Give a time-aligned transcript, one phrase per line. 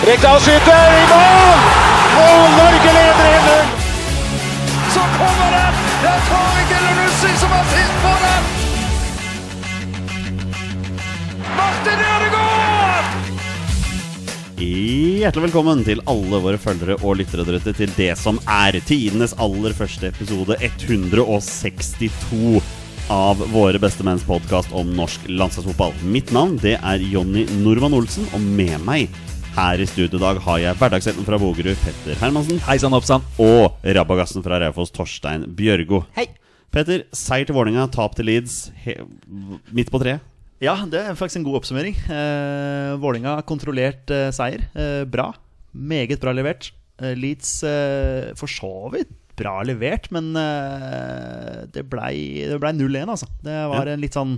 [0.00, 1.64] Rekdal skyter i mål!
[2.20, 3.66] Og Norge leder 1-0!
[4.94, 5.82] Så kommer den!
[6.00, 8.48] Det er Tariq Elunussi som har sist på den!
[11.58, 13.12] Martin Ødegaard!
[14.64, 19.36] Hjertelig velkommen til alle våre følgere og lyttere der ute til det som er tidenes
[19.36, 22.62] aller første episode 162
[23.12, 25.92] av Våre beste menns podkast om norsk landslagsfotball.
[26.08, 29.12] Mitt navn det er Jonny Normann Olsen, og med meg
[29.60, 33.24] her i studio i dag har jeg hverdagshelten fra Bogerud, Petter Hermansen, Heisan Oppsan.
[33.42, 36.02] og rabagassen fra Raufoss, Torstein Bjørgo.
[36.16, 36.28] Hei!
[36.72, 38.94] Petter, seier til Vålerenga, tap til Leeds, he
[39.74, 40.22] midt på treet.
[40.62, 41.96] Ja, det er faktisk en god oppsummering.
[42.12, 44.66] Eh, Vålinga kontrollert eh, seier.
[44.76, 45.30] Eh, bra.
[45.72, 46.70] Meget bra levert.
[47.00, 53.28] Eh, Leeds eh, for så vidt bra levert, men eh, det blei ble 0-1, altså.
[53.44, 53.94] Det var Ja.
[53.96, 54.36] en litt sånn,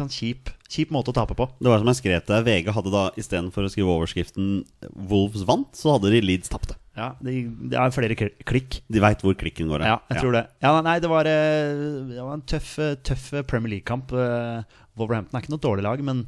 [0.00, 1.48] sånn kjip, kjip måte å tape på.
[1.58, 2.46] Det var som jeg skrev til deg.
[2.48, 4.64] VG hadde da istedenfor å skrive overskriften
[4.94, 6.78] 'Wolves vant', så hadde de Leeds tapte.
[6.94, 7.32] Ja, det,
[7.70, 8.78] de er flere klikk.
[8.86, 9.82] De veit hvor klikken går.
[9.82, 10.44] Ja, jeg tror det.
[10.62, 11.72] Ja, nei, det var, eh,
[12.12, 14.14] det var en tøff, tøff Premier League-kamp.
[14.14, 14.62] Eh,
[14.94, 16.22] Wolverhampton er ikke noe dårlig lag, men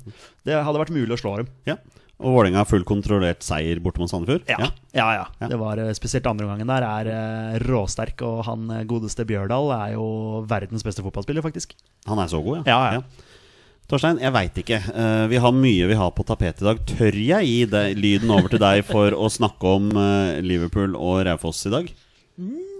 [0.47, 1.53] det hadde vært mulig å slå dem.
[1.71, 1.79] Ja.
[2.17, 4.49] Og Vålerenga full kontrollert seier borte mot Sandefjord.
[4.51, 4.71] Ja, ja.
[4.97, 5.25] ja.
[5.45, 5.51] Ja.
[5.53, 10.43] Det var eh, Spesielt andre omgangen der er råsterk, og han godeste Bjørdal er jo
[10.51, 11.77] verdens beste fotballspiller, faktisk.
[12.11, 13.07] Han er så god, Ja, ja.
[13.87, 14.81] Torstein, jeg veit ikke.
[14.91, 16.81] Uh, vi har mye vi har på tapetet i dag.
[16.91, 21.23] Tør jeg gi deg lyden over til deg for å snakke om uh, Liverpool og
[21.29, 21.93] Raufoss i dag?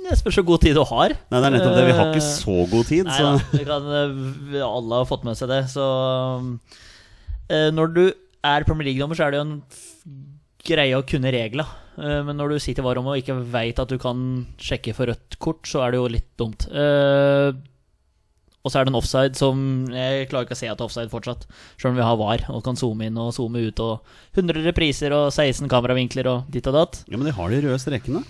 [0.07, 1.15] Det spørs hvor god tid du har.
[1.31, 1.87] Nei, det er nettopp det.
[1.89, 3.89] Vi har ikke Eh, så god tid, Nei så Ja, kan,
[4.67, 5.87] alle har fått med seg det, så
[6.43, 8.05] uh, Når du
[8.47, 9.57] er Premier League-dommer, så er det jo en
[10.67, 11.71] greie å kunne regler.
[11.99, 14.21] Eh, men når du sitter i varerommet og ikke veit at du kan
[14.63, 16.67] sjekke for rødt kort, så er det jo litt dumt.
[18.67, 19.61] Eh, og så er det en offside som
[19.95, 21.47] Jeg klarer ikke å se at det er offside fortsatt,
[21.79, 24.01] sjøl om vi har VAR og kan zoome inn og zoome ut og
[24.37, 27.05] 100 repriser og 16 kameravinkler og ditt og datt.
[27.07, 28.25] Ja, Men de har de røde strekene.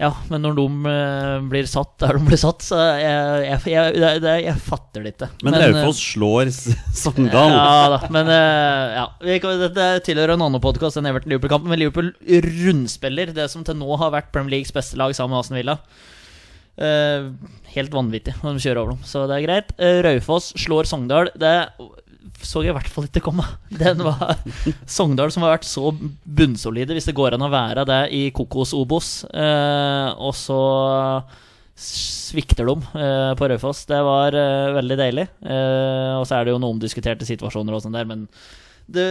[0.00, 4.22] Ja, men når de eh, blir satt der de blir satt, så jeg, jeg, jeg,
[4.46, 5.28] jeg fatter det ikke.
[5.44, 6.70] Men, eh, Raufoss slår S-
[7.02, 7.52] Sogndal.
[7.52, 9.04] Ja da, men eh, ja.
[9.60, 12.08] Dette tilhører en annen podkast enn Everton-Liverpool-kampen, men Liverpool
[12.64, 15.76] rundspiller det som til nå har vært Premier Leagues beste lag sammen med Aston Villa.
[16.80, 17.26] Eh,
[17.74, 19.74] helt vanvittig når de kjører over dem, så det er greit.
[19.76, 21.28] Uh, Raufoss slår Sogndal.
[21.38, 21.52] Det
[22.40, 23.44] så jeg i hvert fall ikke komme.
[23.82, 24.38] Den var
[24.88, 29.10] Sogndal som har vært så bunnsolide, hvis det går an å være det i Kokos-Obos,
[29.28, 30.60] eh, og så
[31.80, 32.74] svikter de
[33.36, 33.84] på Raufoss.
[33.88, 34.34] Det var
[34.76, 35.24] veldig deilig.
[35.40, 38.26] Og så er det jo noen omdiskuterte situasjoner og sånn der, men
[38.94, 39.06] det,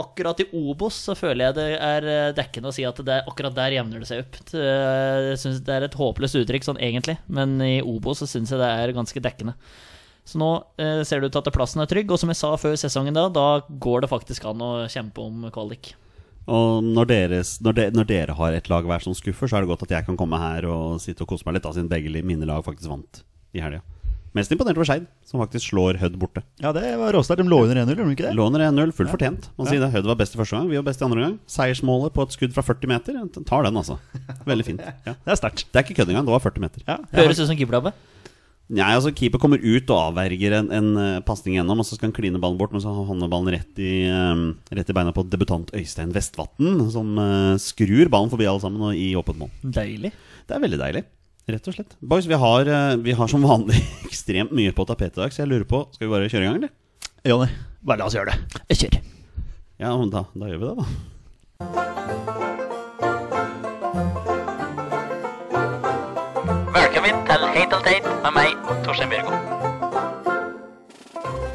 [0.00, 3.56] akkurat i Obos så føler jeg det er eh, dekkende å si at det, akkurat
[3.56, 4.38] der jevner det seg opp.
[4.52, 8.60] Jeg synes Det er et håpløst uttrykk sånn egentlig, men i Obos så syns jeg
[8.62, 9.56] det er ganske dekkende.
[10.24, 12.54] Så nå eh, ser det ut til at plassen er trygg, og som jeg sa
[12.60, 15.92] før sesongen da, da går det faktisk an å kjempe om kvalik.
[16.44, 19.64] Og når, deres, når, de, når dere har et lag hver som skuffer, så er
[19.64, 21.92] det godt at jeg kan komme her og sitte og kose meg litt, da, siden
[21.92, 23.22] begge mine lag faktisk vant
[23.56, 23.80] i helga.
[24.34, 26.42] Mest imponert over Skeid, som faktisk slår Hødd borte.
[26.58, 27.44] Ja, det var råsterkt.
[27.44, 28.32] De lå under 1-0, gjorde de ikke det?
[28.34, 29.46] Lå under 1-0, fullt fortjent.
[29.60, 29.92] Man sier det.
[29.94, 31.36] Hødd var best i første gang, vi var best i andre gang.
[31.54, 33.20] Seiersmålet på et skudd fra 40 meter.
[33.46, 34.00] Tar den, altså.
[34.48, 34.82] Veldig fint.
[35.04, 35.12] Ja.
[35.20, 35.66] Det er sterkt.
[35.70, 36.82] Det er ikke kødd engang, det var 40 meter.
[36.88, 37.92] Ja, Høres ut som keepertabbe.
[38.72, 42.08] Nei, altså Keeper kommer ut og avverger en, en uh, pasning gjennom, og så skal
[42.08, 45.26] han kline ballen bort, men så havner ballen rett i, um, rett i beina på
[45.28, 49.52] debutant Øystein Vestvatn, som uh, skrur ballen forbi alle sammen og i åpent mål.
[49.76, 50.14] Deilig.
[50.48, 51.04] Det er veldig deilig.
[51.44, 51.96] Rett og slett.
[52.00, 53.76] Boys, vi har, eh, vi har som vanlig
[54.08, 56.46] ekstremt mye på tapetet i dag, så jeg lurer på Skal vi bare kjøre i
[56.48, 56.72] gang, eller?
[57.24, 57.50] Jonny,
[57.84, 58.62] bare la oss gjøre det.
[58.72, 58.94] Jeg Kjør.
[59.84, 60.84] Ja, men da, da gjør vi det, da.
[66.78, 68.56] Velkommen til Hate og Teit med meg,
[68.86, 69.63] Torstein Bjørgo.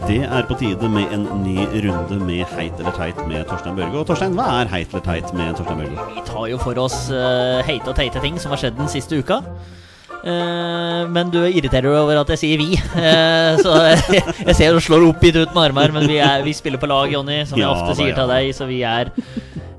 [0.09, 4.00] Det er på tide med en ny runde med Heit eller teit med Torstein Børge.
[4.00, 6.06] Og Torstein, hva er heit eller teit med Torstein Børge?
[6.15, 9.19] Vi tar jo for oss uh, heite og teite ting som har skjedd den siste
[9.21, 9.38] uka.
[10.23, 12.81] Uh, men du irriterer deg over at jeg sier 'vi'.
[12.97, 16.41] Uh, så jeg, jeg ser du slår opp i ut med armer, men vi, er,
[16.41, 18.17] vi spiller på lag, Jonny, som jeg Ja ofte da, sier ja.
[18.17, 18.50] til deg.
[18.57, 19.13] Så vi er,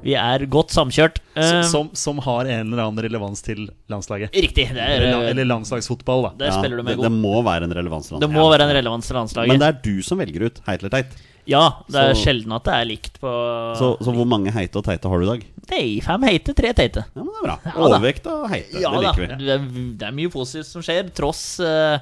[0.03, 1.19] vi er godt samkjørt.
[1.37, 4.33] Eh, Som, som har en eller annen relevans til landslaget.
[4.35, 4.69] riktig.
[4.73, 6.31] Det, er, Eller, eh, eller landslagsfotball, da.
[6.47, 8.77] der spiller du med det, det må være en relevans til Det må være en
[8.77, 9.49] relevans til landslaget.
[9.53, 11.19] Men det er du som velger ut heit eller teit.
[11.49, 13.31] Ja, det er Så- sjelden at det er likt på
[13.79, 15.45] Så, så hvor mange heite og teite har du i dag?
[15.73, 17.05] Er fem heite, tre teite.
[17.17, 17.59] Ja, men det er bra.
[17.65, 17.73] Ja.
[17.87, 18.81] Overvekt og heite.
[18.83, 19.13] Ja det da.
[19.13, 19.45] liker vi.
[19.47, 19.65] Det er,
[19.99, 21.99] det er mye positivt som skjer, tross uh,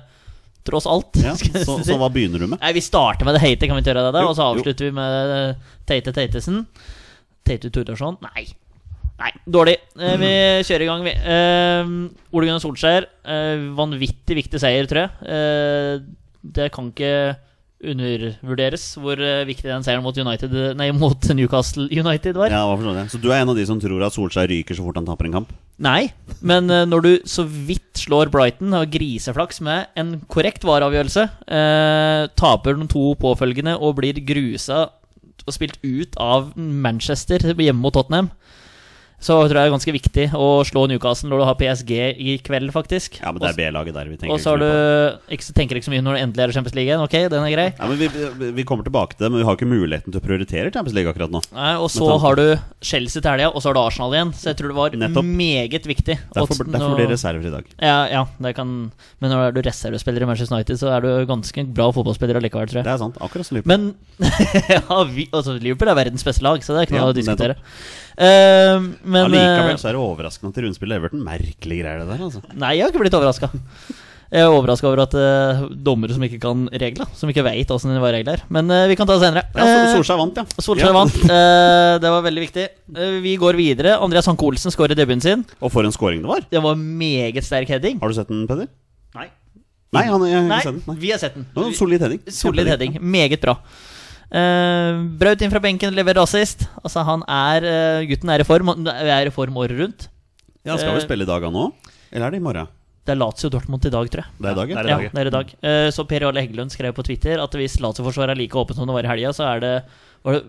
[0.69, 1.17] Tross alt.
[1.25, 2.59] Ja, så, så hva begynner du med?
[2.61, 4.13] Nei, Vi starter med det heite, kan vi ikke gjøre det?
[4.19, 4.21] da?
[4.27, 4.59] Jo, Og så jo.
[4.59, 5.57] avslutter vi med
[5.89, 6.67] Teite Teitesen.
[7.49, 8.19] Teite Tordarsson?
[8.29, 8.47] Nei.
[9.19, 9.75] Nei, dårlig.
[9.99, 10.31] Eh, vi
[10.69, 11.15] kjører i gang, vi.
[11.17, 11.93] Eh,
[12.37, 13.09] Ole Gunnar Solskjær.
[13.27, 15.29] Eh, vanvittig viktig seier, tror jeg.
[15.35, 16.07] Eh,
[16.59, 17.13] det kan ikke
[17.79, 22.51] undervurderes hvor eh, viktig den seieren mot, United, nei, mot Newcastle United var.
[22.51, 23.11] Ja, jeg.
[23.13, 25.29] Så du er en av de som tror at Solskjær ryker så fort han taper
[25.29, 25.53] en kamp?
[25.83, 26.09] Nei,
[26.43, 32.23] men eh, når du så vidt slår Brighton og griseflaks med en korrekt vareavgjørelse, eh,
[32.39, 34.89] taper de to påfølgende og blir grusa
[35.47, 38.31] og spilt ut av Manchester hjemme mot Tottenham,
[39.19, 41.93] så tror jeg det er ganske viktig å slå Newcastle når du har PSG
[42.23, 43.17] i kveld, faktisk.
[43.19, 44.31] Ja, men det er B-laget der vi tenker.
[44.37, 46.93] Og så har du ikke, tenker ikke så mye når det endelig er Champions League
[46.93, 47.03] igjen.
[47.03, 47.67] Ok, den er grei.
[47.73, 50.25] ja, men vi, vi, kommer tilbake til det, men vi har ikke muligheten til å
[50.25, 51.43] prioritere Champions League akkurat nå.
[51.57, 52.45] Nei, og så har du
[52.79, 54.33] Chelsea til helga, og så har du Arsenal igjen.
[54.39, 55.31] Så jeg tror det var Nettopp.
[55.43, 56.19] meget viktig.
[56.39, 57.75] Derfor, Og derfor blir det reserver i dag.
[57.83, 58.75] Ja, ja, det kan
[59.19, 62.71] Men når du er reservespiller i Manchester United, så er du ganske bra fotballspiller allikevel,
[62.71, 62.87] tror jeg.
[62.87, 63.19] Det er sant.
[63.19, 63.75] Akkurat som Liverpool.
[63.75, 63.95] Men
[64.77, 67.19] ja, vi, altså, Liverpool er verdens beste lag, så det er ikke noe Ja, å
[67.19, 67.59] diskutere.
[68.19, 72.23] Eh, men Allikevel eh, så er det overraskende at rundspillet Everton Merkelige greier, det der.
[72.27, 73.51] altså Nei, jeg har ikke blitt overraska.
[74.29, 77.95] Jeg er overraska over at uh, dommere som ikke kan regler, som ikke veit åssen
[77.95, 78.43] det var regler.
[78.53, 79.47] Men uh, vi kan ta det senere.
[79.57, 80.45] Ja, Solskjær vant, ja.
[80.67, 80.97] Solskjær ja.
[80.99, 81.17] vant.
[81.31, 82.67] uh, det var veldig viktig.
[83.25, 83.95] Vi går videre.
[84.05, 85.47] Andreas Hanke Olsen skårer debuten sin.
[85.63, 86.45] Og for en scoring det var.
[86.51, 88.03] Det var meget sterk heading.
[88.03, 88.69] Har du sett den, Peder?
[89.17, 89.31] Nei.
[89.97, 90.83] Nei, han, jeg jeg, Nei, den.
[90.91, 90.99] Nei.
[91.07, 91.49] vi har sett den.
[91.79, 92.21] Solid heading.
[92.29, 92.99] Solid heading.
[93.01, 93.57] Meget bra.
[94.29, 96.67] Uh, Braut inn fra benken, leverer assist.
[96.83, 98.73] Altså, han er eh, Gutten er i form.
[98.75, 100.09] Han er i form året rundt.
[100.67, 101.73] Ja, Skal vi Eh, spille i dag han òg?
[102.13, 102.69] Eller er det i morgen?
[103.09, 104.33] Det er Lazio Dortmund i dag, tror jeg.
[104.37, 104.81] Det er i dag, det ja.
[104.81, 105.11] er i dag, ja.
[105.15, 105.53] det er i dag.
[105.65, 108.89] Eh, så Per Jarle Heggelund skrev på Twitter at hvis Lazio-forsvaret er like åpent som
[108.91, 109.75] det var i helga, så er det
[110.27, 110.43] Var det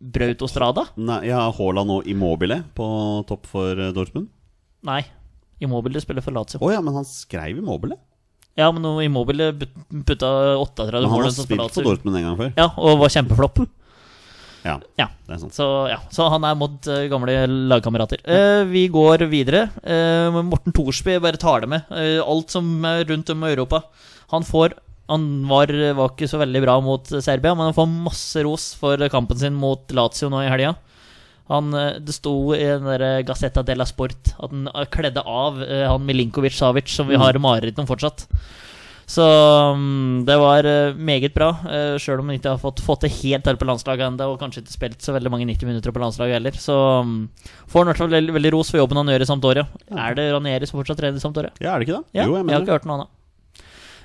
[0.00, 0.86] Braut og Strada?
[0.96, 2.86] Nei, ja, Haaland og Immobile på
[3.28, 4.30] topp for eh, Dortmund.
[4.88, 5.02] Nei.
[5.60, 6.56] Immobile spiller for Lazio.
[6.64, 7.98] Å ja, men han skrev Immobile?
[8.58, 9.52] Ja, men Immobile
[10.06, 11.06] putta 38 mål.
[11.10, 12.50] han har spilt for Dortmund en gang før.
[12.58, 13.62] Ja, og var kjempeflopp.
[14.64, 15.06] Ja, Ja.
[15.26, 15.54] det er sant.
[15.56, 18.20] Så, ja, så han er mot uh, gamle lagkamerater.
[18.28, 19.70] Uh, vi går videre.
[19.80, 21.88] Uh, Morten Thorsby bare tar det med.
[22.20, 23.84] Alt som er rundt om i Europa.
[24.34, 24.74] Han får
[25.10, 25.66] Han var,
[25.98, 29.56] var ikke så veldig bra mot Serbia, men han får masse ros for kampen sin
[29.58, 30.76] mot Lazio nå i helga.
[31.50, 35.60] Han, eh, det sto i den der Gazzetta della Sport at han eh, kledde av
[35.64, 38.26] eh, han Milinkovic Savic, som vi har mareritt om fortsatt.
[39.10, 39.24] Så
[39.74, 41.50] mm, det var eh, meget bra,
[41.98, 44.62] sjøl om han ikke har fått, fått det helt her på landslaget ennå, og kanskje
[44.62, 46.58] ikke spilt så veldig mange 90 minutter på landslaget heller.
[46.62, 46.76] Så
[47.06, 47.16] mm,
[47.66, 49.66] får han i hvert fall veldig, veldig ros for jobben han gjør i Sampdoria.
[49.90, 51.50] Er det Ranieri som fortsatt trener i Sampdoria?
[51.58, 52.06] Ja, er det ikke det?
[52.20, 53.16] Ja, jo, jeg jeg har ikke hørt noe annet.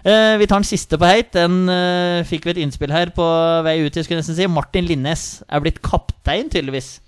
[0.06, 1.32] Eh, vi tar den siste på heit.
[1.34, 3.26] Den eh, fikk vi et innspill her på
[3.66, 3.96] vei ut.
[3.96, 7.00] Jeg skulle nesten si Martin Linnes er blitt kaptein, tydeligvis,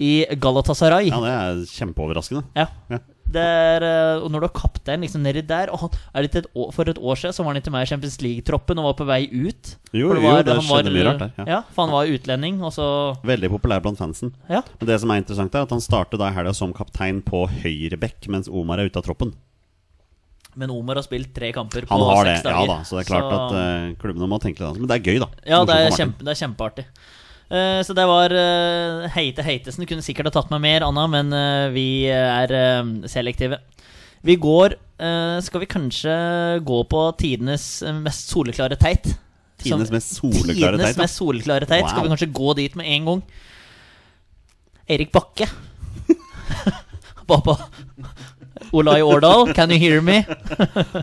[0.00, 1.08] i Galatasaray.
[1.08, 2.44] Ja, det er kjempeoverraskende.
[2.56, 2.66] Ja.
[2.92, 2.98] Ja.
[3.26, 6.36] Det er, eh, og når du har kaptein liksom nedi der og han, er det
[6.36, 8.84] et år, For et år siden så var han ikke med i Champions League-troppen og
[8.86, 9.72] var på vei ut.
[9.90, 11.32] Jo, For jo, det skjedde skjedde mye rart der.
[11.40, 11.44] Ja.
[11.56, 11.58] Ja.
[11.74, 12.86] for han var utlending, og så
[13.26, 14.30] Veldig populær blant fansen.
[14.48, 14.62] Ja.
[14.78, 17.42] Men det som er interessant, er at han starter da i helga som kaptein på
[17.64, 19.34] høyre bekk, mens Omar er ute av troppen.
[20.56, 22.66] Men Omar har spilt tre kamper på Han har det, seks ja dager.
[22.70, 22.78] da.
[22.86, 24.80] Så det er klart Så- at uh, klubbene må tenke litt annet.
[24.80, 25.28] Men det er gøy, da.
[25.44, 26.86] Ja, det er, kjempe, det er kjempeartig.
[27.46, 29.86] Eh, så det var uh, Heite Heitesen.
[29.86, 33.60] Kunne sikkert ha tatt med mer, Anna, men eh, vi er eh, selektive.
[34.26, 36.14] Vi går eh, Skal vi kanskje
[36.66, 39.06] gå på tidenes eh, mest soleklare teit?
[39.62, 40.98] Tidenes mest soleklare teit.
[40.98, 41.86] mest soleklare teit.
[41.88, 43.22] Skal vi kanskje gå dit med en gang?
[44.90, 45.46] Erik Bakke.
[47.30, 47.56] Pappa.
[48.76, 50.18] Olai Årdal, can you hear me?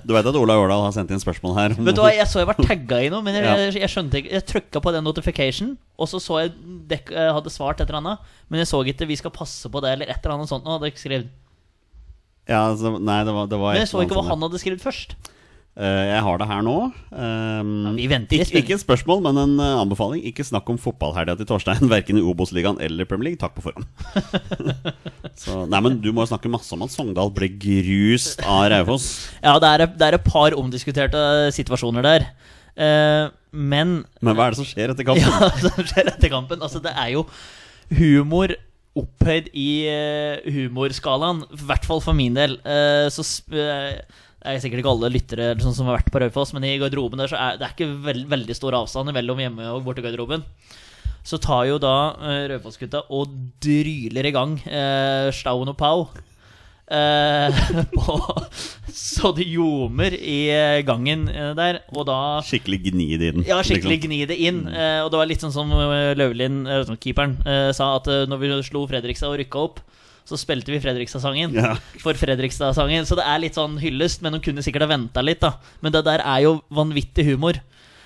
[0.06, 1.76] Du vet at Olai Årdal har sendt inn spørsmål her?
[1.78, 4.22] Vet du hva, Jeg så jeg var tagga i noe, men jeg, jeg, jeg skjønte
[4.22, 6.54] ikke Jeg trykka på den notification, og så så jeg
[6.92, 9.94] dek, hadde svart et eller annet, men jeg så ikke 'vi skal passe på det'
[9.98, 10.66] eller et eller annet sånt.
[10.68, 11.30] Og hadde jeg skrevet
[12.48, 14.84] Ja, altså, nei, det var, det var Men jeg så ikke hva han hadde skrevet
[14.84, 15.16] først.
[15.74, 16.74] Eh, jeg har det her nå.
[17.10, 20.22] Um, Ja, ikke, ikke et spørsmål, men en eh, anbefaling.
[20.30, 23.42] Ikke snakk om fotballhelga til Torstein, verken i Obos-ligaen eller Premier League.
[23.42, 23.88] Takk på forhånd.
[25.42, 29.08] Så, nei, men Du må jo snakke masse om at Sogndal ble grust av Raufoss.
[29.42, 31.24] Ja, det er, det er et par omdiskuterte
[31.58, 32.28] situasjoner der.
[32.78, 35.26] Uh, men Men hva er det som skjer etter kampen?
[35.42, 36.62] Ja, det som skjer etter kampen.
[36.62, 37.26] Altså, det er jo
[37.98, 38.54] humor
[38.94, 39.70] opphøyd i
[40.54, 41.42] humorskalaen.
[41.50, 42.60] I hvert fall for min del.
[42.62, 43.26] Eh, så
[43.58, 44.04] eh,
[44.44, 47.22] det er sikkert ikke alle lyttere sånn som har vært på Raufoss, men i garderoben
[47.22, 50.44] der så er det er ikke veld, veldig stor avstand mellom hjemme- og bortegarderoben.
[51.24, 53.32] Så tar jo da uh, Raufoss-gutta og
[53.64, 56.10] dryler i gang uh, Staun og Pau.
[56.92, 57.56] Uh,
[57.96, 58.18] på,
[58.92, 61.80] så det ljomer i eh, gangen eh, der.
[61.96, 63.46] Og da Skikkelig gni det inn.
[63.48, 64.12] ja, skikkelig liksom.
[64.12, 64.60] gni det inn.
[64.68, 68.26] Uh, og det var litt sånn som eh, Løvlin, eh, keeperen, eh, sa at eh,
[68.28, 69.80] når vi slo Fredrikstad og rykka opp,
[70.28, 71.56] så spilte vi Fredrikstad-sangen.
[71.58, 71.76] Ja.
[72.02, 73.08] For Fredrikstad-sangen.
[73.10, 75.58] Så det er litt sånn hyllest, men hun kunne sikkert ha venta litt, da.
[75.84, 77.60] Men det der er jo vanvittig humor.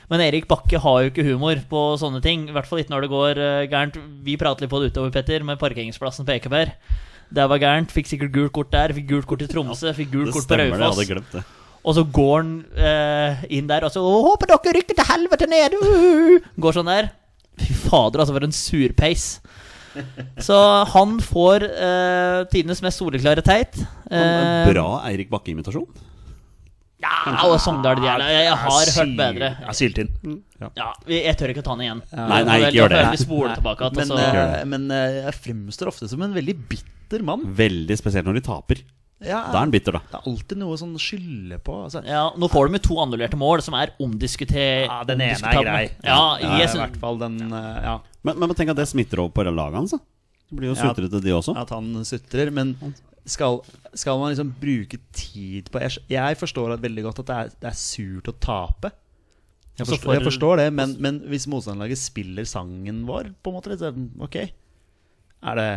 [0.08, 2.48] Men Erik Bakke har jo ikke humor på sånne ting.
[2.48, 4.00] I hvert fall ikke når det går uh, gærent.
[4.24, 6.74] Vi prater litt på det utover, Petter, med parkeringsplassen på Ekeberg.
[7.28, 7.92] Det var gærent.
[7.92, 8.96] Fikk sikkert gult kort der.
[8.96, 9.92] Fikk gult kort i Tromsø.
[9.98, 11.44] Fikk gult kort på Raufoss.
[11.88, 15.76] Og så går han eh, inn der og så 'Håper dere rykker til helvete ned!'
[15.80, 16.44] Uh!
[16.60, 17.12] Går sånn der.
[17.58, 19.28] Fy fader, altså, for en surpeis.
[20.44, 20.58] Så
[20.94, 23.80] han får eh, tidenes mest soleklare teit.
[24.12, 25.88] Eh, Bra Eirik Bakke-imitasjon.
[26.98, 28.32] Ja, og Sogndal de er der.
[28.34, 29.52] Jeg har hørt bedre.
[29.62, 30.10] Ja, Syltynn.
[30.58, 32.04] Ja, jeg tør ikke å ta den igjen.
[32.10, 33.02] Nei, nei, ikke gjør det.
[33.14, 33.24] vi
[33.54, 37.46] tilbake at, Men, eh, men eh, jeg fremstår ofte som en veldig bitter mann.
[37.58, 38.82] Veldig spesielt når de taper.
[39.18, 40.02] Ja, Da er han bitter, da.
[40.12, 41.78] Det er alltid noe sånn skylde på.
[41.88, 42.04] Altså.
[42.06, 44.86] ja, Nå får du med to annullerte mål, som er omdiskutert.
[44.86, 45.86] Ja, den ene er grei.
[46.06, 47.96] Ja, Ja, jeg I hvert fall den eh, Ja,
[48.28, 50.00] Men, men tenk at det smitter over på lagene da.
[50.48, 50.92] Det blir jo Ja.
[50.94, 51.56] sutrete, de også.
[51.60, 52.52] at han sutrer.
[52.56, 52.76] Men
[53.28, 53.60] skal,
[53.94, 57.52] skal man liksom bruke tid på Jeg, jeg forstår at veldig godt at det er,
[57.66, 58.94] det er surt å tape.
[59.78, 63.78] Jeg forstår, jeg forstår det, men, men hvis motstanderlaget spiller sangen vår, på en måte
[63.78, 64.40] sånn, Ok.
[65.46, 65.68] Er det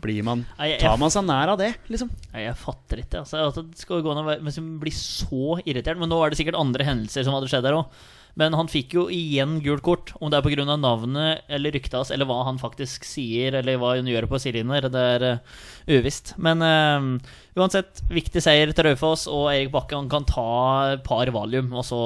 [0.00, 2.08] Blir man Tar man seg nær av det, liksom?
[2.32, 3.24] Nei, jeg fatter ikke.
[3.24, 5.98] Altså, at det skal gå an å være blir så irritert.
[5.98, 7.90] Men nå er det sikkert andre hendelser som hadde skjedd der òg.
[8.38, 10.12] Men han fikk jo igjen gult kort.
[10.22, 10.76] Om det er pga.
[10.76, 14.88] navnet eller ryktet hans, eller hva han faktisk sier, eller hva han gjør på sidelinjer,
[14.94, 15.56] det er uh,
[15.90, 16.36] uvisst.
[16.38, 21.72] Men uh, uansett, viktig seier til Raufoss, og Erik Bakke han kan ta par valium,
[21.74, 22.00] og så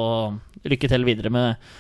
[0.65, 1.73] lykke til videre med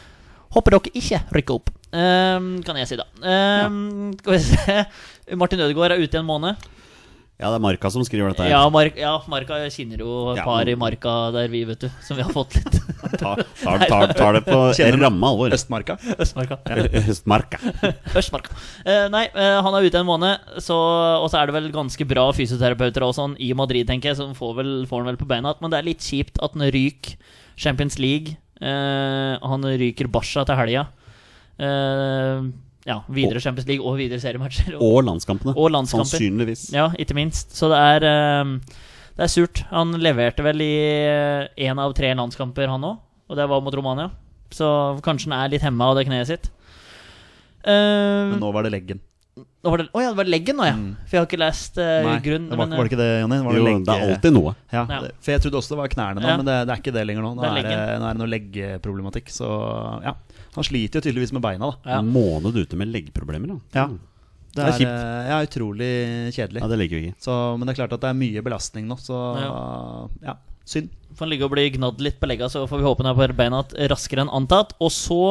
[0.52, 3.06] Håper dere ikke rykker opp, eh, kan jeg si da.
[3.25, 3.71] Ja.
[4.18, 6.66] Skal vi se Martin Ødegaard er ute i en måned.
[7.42, 8.52] Ja, det er Marka som skriver dette her.
[8.52, 11.88] Ja, Mark, ja, Marka kjenner jo et Ja, par i Marka der vi, vet du.
[12.06, 12.76] Som vi har fått litt.
[13.18, 14.61] Tar, tar, tar, tar det på
[15.02, 15.50] ramme alvor.
[15.56, 15.99] Østmarka?
[16.22, 16.61] Østmarka.
[16.70, 16.87] Ja.
[17.02, 18.54] Østmarka.
[18.82, 20.76] Eh, nei, uh, han er ute en måned, så,
[21.22, 24.26] og så er det vel ganske bra fysioterapeuter og sånn i Madrid, tenker jeg, så
[24.37, 25.52] får, vel, får han vel på beina.
[25.62, 27.14] Men det er litt kjipt at han ryker
[27.61, 28.37] Champions League.
[28.62, 30.87] Uh, han ryker Barca til helga.
[31.62, 32.50] Eh,
[32.87, 34.75] ja, videre Champions League og videre seriematcher.
[34.79, 35.55] Og, Og landskampene.
[35.57, 36.09] Og landskamper.
[36.11, 36.69] Sannsynligvis.
[36.75, 37.53] ja, ikke minst.
[37.55, 38.57] Så det er eh,
[39.17, 39.65] Det er surt.
[39.71, 40.73] Han leverte vel i
[41.69, 42.99] én av tre landskamper, han òg.
[43.31, 44.11] Og det var mot Romania.
[44.53, 44.67] Så
[45.05, 46.51] kanskje han er litt hemma av det kneet sitt.
[47.65, 49.01] Eh, Men nå var det leggen.
[49.62, 50.75] Å oh, det, ja, det var leggen nå, ja.
[51.07, 52.49] For jeg har ikke lest uh, Nei, grunn.
[52.51, 53.37] det var, men, var det ikke det, Jonny?
[53.47, 54.53] Var det Jo, legge- det er alltid noe.
[54.75, 54.99] Ja, Ja.
[55.07, 56.37] det- For jeg trodde også det var knærne nå, Ja.
[56.37, 57.31] men det, det er ikke det lenger nå.
[57.39, 59.31] Nå Det er er nå er det noe leggeproblematikk.
[59.31, 59.47] Så
[60.05, 60.12] ja.
[60.54, 61.90] Han sliter jo tydeligvis med beina, da.
[61.94, 61.99] Ja.
[62.02, 63.54] En måned ute med leggproblemer.
[63.54, 63.80] Da.
[63.80, 63.87] Ja.
[64.52, 64.90] Det er er, kjipt.
[64.92, 65.92] eh, ja, utrolig
[66.37, 66.61] kjedelig.
[66.61, 67.21] ja, det liker vi ikke.
[67.25, 69.16] Så, men det er klart at det er mye belastning nå, så
[70.21, 70.35] ja,
[70.68, 70.90] synd.
[71.16, 73.16] Får han ligge og bli gnadd litt på legga, så får vi håpe han er
[73.16, 74.75] på beina raskere enn antatt.
[74.80, 75.23] Og så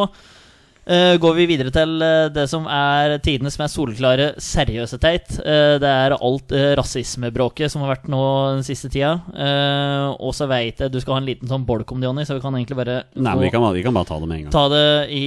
[0.86, 5.30] eh, går vi videre til uh, det som er tidenes mest soleklare seriøse teit.
[5.40, 8.22] Uh, det er alt uh, rasismebråket som har vært nå
[8.58, 9.16] den siste tida.
[10.22, 12.38] Og så veit jeg du skal ha en liten sånn bolk om det, Jonny, så
[12.38, 14.54] vi kan egentlig bare Nei, vi kan, vi kan bare ta det med en gang.
[14.56, 14.86] ta det
[15.16, 15.26] i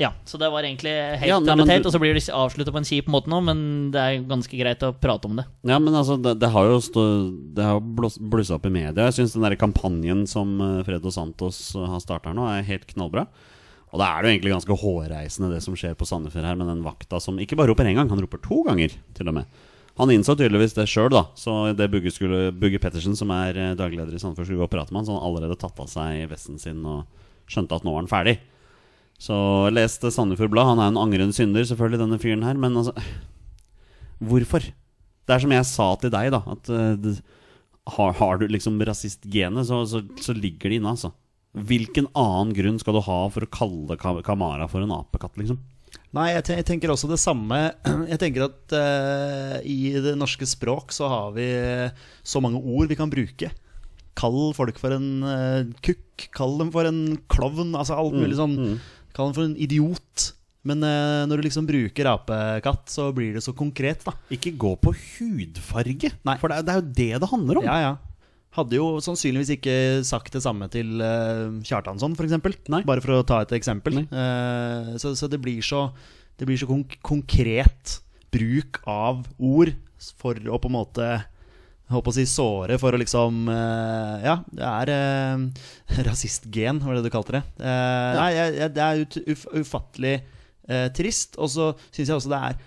[0.00, 2.72] ja, så det var egentlig helt Ja, nei, teit, du- og så blir det avslutta
[2.74, 3.58] på en kjip måte nå, men
[3.94, 5.44] det er ganske greit å prate om det.
[5.68, 7.04] Ja, men altså, det, det har jo stå,
[7.54, 9.10] Det har blussa opp i media.
[9.10, 10.56] Jeg syns den der kampanjen som
[10.88, 13.28] Fredo Santos har starta nå, er helt knallbra.
[13.92, 16.70] Og da er det jo egentlig ganske hårreisende det som skjer på Sandefjord her, med
[16.70, 19.58] den vakta som ikke bare roper én gang, han roper to ganger, til og med.
[20.00, 21.26] Han innså tydeligvis det sjøl, da.
[21.36, 24.94] Så det Bugge, skulle, Bugge Pettersen, som er dagleder i Sandefjord, skulle gå og prate
[24.94, 27.04] med han, så han allerede tatt av seg vesten sin og
[27.52, 28.38] skjønte at nå var han ferdig.
[29.20, 29.36] Så
[29.70, 30.72] leste Sandefjord Blad.
[30.72, 32.96] Han er en angrende synder, selvfølgelig, denne fyren her, men altså
[34.22, 34.64] Hvorfor?
[35.26, 36.40] Det er som jeg sa til deg, da.
[36.54, 37.20] At uh,
[37.96, 41.12] har, har du liksom rasistgenet, så, så, så ligger det inne, altså.
[41.52, 45.60] Hvilken annen grunn skal du ha for å kalle Kamara for en apekatt, liksom?
[46.16, 47.58] Nei, jeg, te jeg tenker også det samme.
[48.12, 51.46] Jeg tenker at uh, i det norske språk så har vi
[52.20, 53.48] så mange ord vi kan bruke.
[54.18, 57.72] Kall folk for en uh, kukk, kall dem for en klovn.
[57.72, 58.76] Altså alt mulig sånn.
[59.16, 60.28] Kall dem for en idiot.
[60.68, 64.12] Men uh, når du liksom bruker apekatt, så blir det så konkret, da.
[64.36, 66.36] Ikke gå på hudfarge, Nei.
[66.38, 67.68] for det er, det er jo det det handler om.
[67.72, 67.94] Ja, ja.
[68.52, 72.36] Hadde jo sannsynligvis ikke sagt det samme til uh, Kjartansson, f.eks.
[72.72, 72.82] Nei.
[72.88, 74.02] Bare for å ta et eksempel.
[74.12, 75.86] Uh, så, så det blir så,
[76.36, 77.98] det blir så konk konkret
[78.32, 79.72] bruk av ord
[80.18, 81.08] for å på en måte
[81.92, 87.06] håper å si såre for å liksom uh, Ja, det er uh, rasistgen, var det
[87.06, 87.42] du kalte det.
[87.60, 91.36] Eh, Nei, jeg, jeg, det er ut, uf, ufattelig eh, trist.
[91.40, 92.60] Og så syns jeg også det er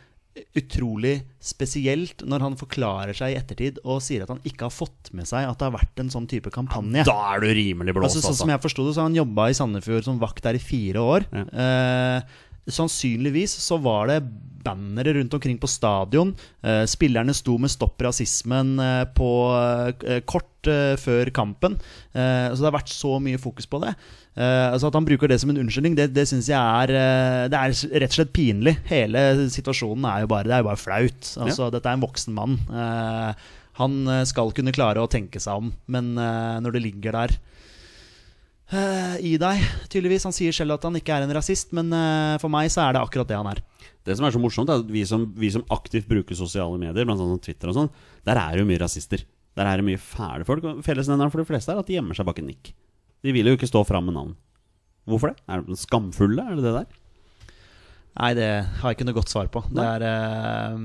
[0.56, 5.12] utrolig spesielt når han forklarer seg i ettertid og sier at han ikke har fått
[5.16, 7.06] med seg at det har vært en sånn type kampanje.
[7.08, 9.48] Da er du rimelig blåst, Altså, sånn som jeg forsto det, så har han jobba
[9.52, 11.28] i Sandefjord som vakt der i fire år.
[11.32, 11.46] Ja.
[11.66, 14.20] Eh, sannsynligvis så var det
[14.66, 16.34] bannere rundt omkring på stadion.
[16.66, 19.30] Eh, spillerne sto med 'stopp rasismen' eh, på
[20.04, 21.78] eh, kort eh, før kampen.
[22.14, 23.94] Eh, så det har vært så mye fokus på det.
[24.36, 27.44] Eh, altså At han bruker det som en unnskyldning, det, det syns jeg er eh,
[27.52, 28.76] Det er rett og slett pinlig.
[28.90, 31.30] Hele situasjonen er jo bare Det er jo bare flaut.
[31.46, 32.58] Altså Dette er en voksen mann.
[32.68, 37.34] Eh, han skal kunne klare å tenke seg om, men når det ligger der
[39.20, 40.24] i deg, tydeligvis.
[40.24, 41.92] Han sier selv at han ikke er en rasist, men
[42.40, 43.60] for meg så er det akkurat det han er.
[44.08, 47.04] Det som er så morsomt, er at vi som, vi som aktivt bruker sosiale medier,
[47.04, 47.92] blant annet Twitter og sånn,
[48.24, 49.28] der er det jo mye rasister.
[49.60, 50.72] Der er det mye fæle folk.
[50.88, 52.72] Fellesnevneren for de fleste er at de gjemmer seg bak en nikk.
[53.26, 54.36] De vil jo ikke stå fram med navn.
[55.10, 55.42] Hvorfor det?
[55.50, 56.46] Er de skamfulle?
[56.46, 57.02] Er det det der?
[58.16, 59.62] Nei, det har jeg ikke noe godt svar på.
[59.76, 60.78] Det er, eh,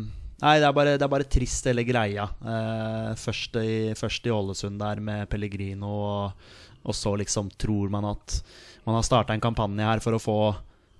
[0.42, 2.26] nei, det er, bare, det er bare trist, hele greia.
[2.42, 6.48] Eh, først, i, først i Ålesund der med Pellegrino, og,
[6.82, 8.40] og så liksom tror man at
[8.88, 10.40] man har starta en kampanje her for å få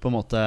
[0.01, 0.45] på en måte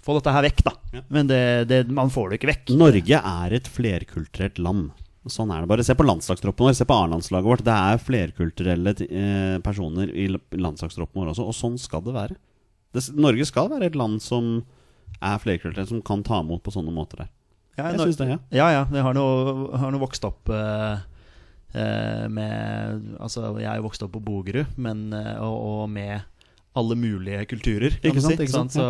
[0.00, 0.72] Få dette her vekk, da.
[0.96, 1.00] Ja.
[1.12, 2.70] Men det, det, man får det ikke vekk.
[2.80, 4.86] Norge er et flerkulturelt land.
[5.28, 5.84] Sånn er det bare.
[5.84, 7.64] Se på landslagstroppen vår, se på A-landslaget vårt.
[7.66, 12.38] Det er flerkulturelle eh, personer i landslagstroppen vår også, og sånn skal det være.
[12.96, 14.62] Det, Norge skal være et land som
[15.20, 17.30] er flerkulturelt, som kan ta imot på sånne måter der.
[17.76, 18.38] Ja, Jeg synes det, ja.
[18.50, 18.82] Ja, ja.
[18.92, 19.26] Jeg har nå,
[19.92, 21.04] nå vokst opp eh,
[21.76, 26.24] eh, med Altså, jeg er jo vokst opp på Bogerud, men eh, og, og med
[26.78, 27.90] alle mulige kulturer.
[28.00, 28.44] Kan Ikke sant, si.
[28.46, 28.84] ikke sant, Så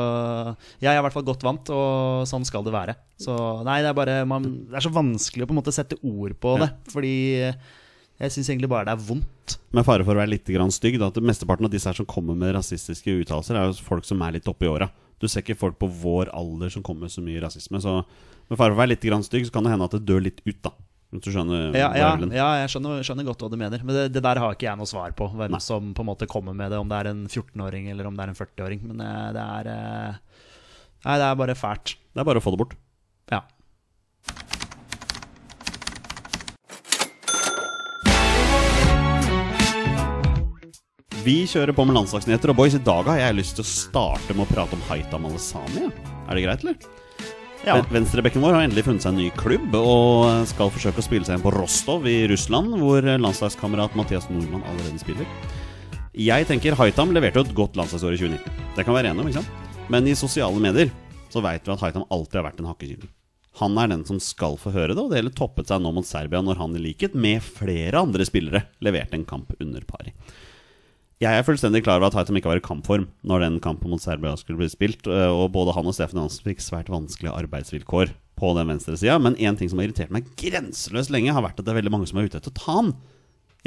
[0.82, 2.94] jeg er i hvert fall godt vant, og sånn skal det være.
[3.20, 3.32] Så
[3.64, 6.34] nei, det er bare man, Det er så vanskelig å på en måte sette ord
[6.40, 6.66] på Ja.
[6.66, 7.14] det, fordi
[8.20, 9.56] jeg syns egentlig bare det er vondt.
[9.72, 12.06] Med fare for å være litt grann stygg, da, at Mesteparten av disse her som
[12.06, 14.90] kommer med rasistiske uttalelser, er jo folk som er litt oppi åra.
[15.20, 17.80] Du ser ikke folk på vår alder som kommer med så mye rasisme.
[17.80, 18.04] Så
[18.50, 20.20] med fare for å være litt grann stygg, så kan det hende at det dør
[20.22, 20.70] litt ut, da.
[21.10, 23.82] Hvis du skjønner Ja, ja, ja jeg skjønner, skjønner godt hva du mener.
[23.82, 25.26] Men det, det der har ikke jeg noe svar på.
[25.34, 25.62] Hvem Nei.
[25.64, 28.26] som på en måte kommer med det, om det er en 14-åring eller om det
[28.26, 28.84] er en 40-åring.
[28.92, 30.46] Men eh, det er eh,
[31.00, 31.96] Nei, det er bare fælt.
[32.12, 32.78] Det er bare å få det bort.
[33.32, 33.42] Ja.
[41.20, 44.36] Vi kjører på med landslagsnyheter, og boys, i dag har jeg lyst til å starte
[44.36, 45.90] med å prate om Haitam Alesami.
[45.90, 46.99] Er det greit, eller?
[47.66, 47.76] Ja.
[47.92, 51.36] Venstrebekken vår har endelig funnet seg en ny klubb og skal forsøke å spille seg
[51.36, 55.28] inn på Rostov i Russland, hvor landslagskamerat Mathias Nordmann allerede spiller.
[56.16, 58.66] Jeg tenker Haitam leverte jo et godt landslagsår i 2019.
[58.78, 59.86] Det kan være enige om, ikke sant?
[59.92, 60.90] Men i sosiale medier
[61.30, 63.12] så veit vi at Haitam alltid har vært en hakkekylling.
[63.60, 66.06] Han er den som skal få høre det, og det hele toppet seg nå mot
[66.06, 70.14] Serbia når han i likhet med flere andre spillere leverte en kamp under pari.
[71.20, 74.00] Jeg er fullstendig klar over at Haitam ikke var i kampform når den kampen mot
[74.00, 78.14] Serbia skulle bli spilt, øh, og både han og Stefan Johansen fikk svært vanskelige arbeidsvilkår
[78.40, 79.18] på den venstre sida.
[79.20, 81.92] Men én ting som har irritert meg grenseløst lenge, har vært at det er veldig
[81.92, 82.94] mange som er ute etter å ta han.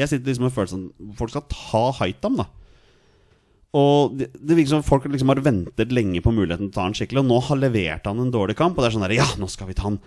[0.02, 0.88] Jeg sitter liksom med følelsen
[1.20, 2.48] folk skal ta Haitam, da.
[3.74, 6.84] Og det, det virker som folk liksom har ventet lenge på muligheten til å ta
[6.86, 8.78] han skikkelig, og nå har levert han en dårlig kamp.
[8.78, 9.98] Og det er sånn der, ja, nå skal vi ta han.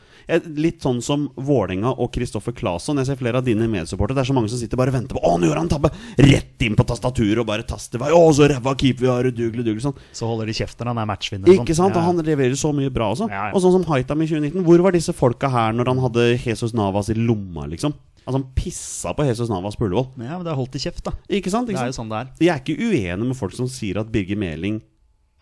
[0.54, 3.00] Litt sånn som Vålerenga og Kristoffer Claesson.
[3.02, 4.20] Jeg ser flere av dine medsupportere.
[4.20, 5.90] Det er så mange som sitter bare og venter på Å, nå gjør han tabbe!
[6.22, 8.12] Rett inn på tastaturet og bare taster vei.
[8.14, 9.98] Å, så ræva keeper vi har, udugelig, dugelig, Sånn.
[10.14, 11.54] Så holder de kjeft når han er matchvinner.
[11.58, 11.98] Ikke sant?
[11.98, 12.04] Ja.
[12.04, 13.26] Og han leverer så mye bra også.
[13.32, 13.54] Ja, ja.
[13.54, 14.62] Og sånn som Haitam i 2019.
[14.66, 17.98] Hvor var disse folka her når han hadde Jesus Navas i lomma, liksom?
[18.26, 20.08] Altså, han pissa på Jesus Navas på Ullevål.
[20.18, 21.12] Ja, men det er holdt i kjeft, da.
[21.30, 21.70] Ikke sant?
[21.70, 22.30] Det er jo sånn det er.
[22.42, 24.80] Jeg er ikke uenig med folk som sier at Birger Meling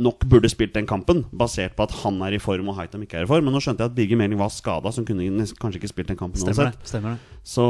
[0.05, 3.21] nok burde spilt den kampen, basert på at han er i form og Haitam ikke
[3.21, 3.47] er i form.
[3.47, 6.11] Men nå skjønte jeg at Birger Meling var skada, så han kunne kanskje ikke spilt
[6.11, 6.83] den kampen Stemmer uansett.
[6.83, 6.91] det.
[6.91, 7.41] Stemmer det.
[7.55, 7.65] Så,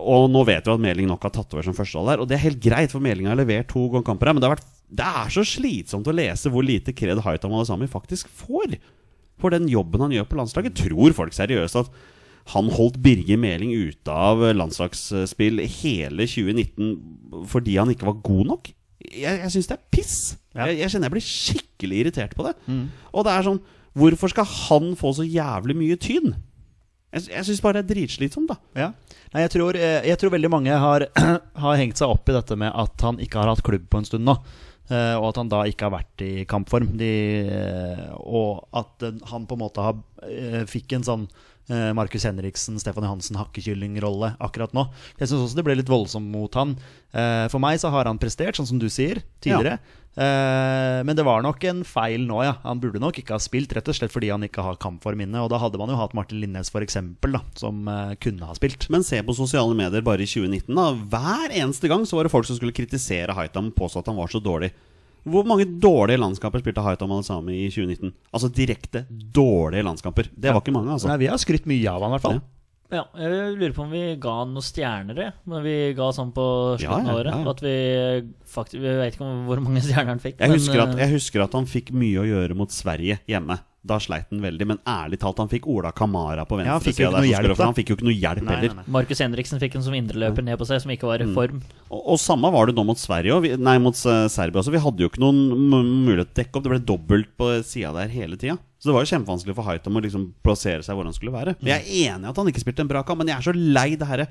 [0.00, 2.24] og nå vet vi at Meling nok har tatt over som førstevalg der.
[2.24, 4.38] Og det er helt greit, for Meling har levert to kamper her.
[4.38, 4.70] Men det, har vært,
[5.02, 8.78] det er så slitsomt å lese hvor lite kred Haitam Alesami faktisk får
[9.36, 10.78] for den jobben han gjør på landslaget.
[10.86, 11.92] Tror folk seriøst at
[12.52, 18.72] han holdt Birger Meling ute av landslagsspill hele 2019 fordi han ikke var god nok?
[19.06, 20.16] Jeg, jeg syns det er piss.
[20.54, 20.68] Ja.
[20.68, 22.54] Jeg, jeg kjenner jeg blir skikkelig irritert på det.
[23.12, 23.64] Og det er sånn
[23.96, 26.34] Hvorfor skal han få så jævlig mye tyn?
[27.16, 28.58] Jeg, jeg syns bare det er dritslitsomt, da.
[28.76, 28.88] Ja.
[29.32, 31.06] Nei, jeg, tror, eh, jeg tror veldig mange har,
[31.64, 34.08] har hengt seg opp i dette med at han ikke har hatt klubb på en
[34.08, 34.36] stund nå.
[34.90, 36.94] Eh, Og at han da ikke har vært i kampform.
[37.00, 37.10] De,
[37.46, 41.28] eh, og at han på en måte har, eh, fikk en sånn
[41.66, 44.84] Markus Henriksen, Stefan Johansen, hakkekyllingrolle akkurat nå.
[45.18, 46.76] Jeg syns også det ble litt voldsomt mot han.
[47.10, 49.80] For meg så har han prestert, sånn som du sier, tidligere.
[49.80, 52.54] Eh, Men det var nok en feil nå, ja.
[52.62, 55.42] Han burde nok ikke ha spilt, rett og slett fordi han ikke har kampform inne.
[55.44, 58.56] Og da hadde man jo hatt Martin Linnes, for eksempel, da, som eh, kunne ha
[58.56, 58.88] spilt.
[58.92, 60.72] Men se på sosiale medier bare i 2019.
[60.72, 64.12] da Hver eneste gang så var det folk som skulle kritisere Haitam og påstå at
[64.12, 64.72] han var så dårlig.
[65.26, 68.12] Hvor mange dårlige landskamper spilte Haitam Al-Sami i 2019?
[68.30, 70.30] Altså direkte dårlige landskamper.
[70.32, 71.10] Det var ikke mange, altså.
[71.10, 72.38] Nei, vi har skrytt mye av han, i hvert fall.
[72.38, 72.55] Ja.
[72.92, 75.28] Ja, jeg lurer på om vi ga noen stjerner, det.
[75.50, 76.44] Men vi ga sånn på
[76.78, 77.32] slutten Ja, ja, av året.
[77.32, 77.50] ja, ja.
[77.50, 77.76] At vi
[78.46, 80.38] faktisk Vi vet ikke hvor mange stjerner han fikk.
[80.38, 83.18] Jeg men, husker, at, eh, jeg husker at han fikk mye å gjøre mot Sverige
[83.26, 83.58] hjemme.
[83.86, 87.06] Da sleit han veldig, men ærlig talt, han fikk Ola Kamara på Ja, han venstre
[87.22, 87.66] hjelp, da.
[87.68, 88.74] Han fikk jo ikke noe hjelp Nei, nei, heller.
[88.80, 88.84] nei.
[88.96, 91.30] Markus Henriksen fikk en som indreløper ned på seg, som ikke var Mm.
[91.30, 91.60] i form.
[91.90, 94.74] Og, og samme var det nå mot Sverige og vi, Nei, mot eh, Serbia også.
[94.74, 95.38] Vi hadde jo ikke noen
[96.02, 96.64] mulighet til å dekke opp.
[96.66, 98.58] Det ble dobbelt på sida der hele tida.
[98.86, 101.56] Så det var jo kjempevanskelig for Haitam å liksom plassere seg hvor han skulle være.
[101.66, 103.54] Jeg er enig i at han ikke spilte en bra kamp, men jeg er så
[103.56, 104.28] lei det herre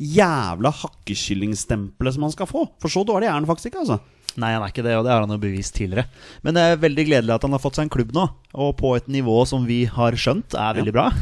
[0.00, 2.62] jævla hakkekyllingstempelet som han skal få.
[2.80, 3.98] For så dårlig er han faktisk ikke, altså.
[4.40, 6.06] Nei, han er ikke det, og det har han jo bevist tidligere.
[6.46, 8.94] Men det er veldig gledelig at han har fått seg en klubb nå, og på
[8.96, 11.10] et nivå som vi har skjønt er veldig bra.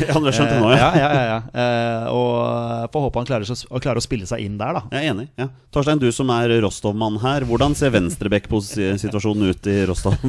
[0.00, 0.78] Ja, du har skjønt det nå, ja.
[0.78, 0.90] ja.
[0.96, 1.38] ja, ja, ja.
[1.60, 4.82] Eh, og får håpe han klarer, å klarer, å spille seg inn der, da.
[4.94, 5.26] Jeg er enig.
[5.40, 7.44] ja Torstein, du som er Rostov-mann her.
[7.48, 10.16] Hvordan ser venstreback-situasjonen ut i Rostov?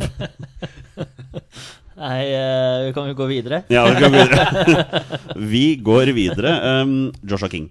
[2.01, 3.61] Nei, eh, vi kan jo gå videre.
[3.69, 5.01] Ja, vi går videre.
[5.53, 6.55] vi går videre.
[6.81, 7.69] Um, Joshua King.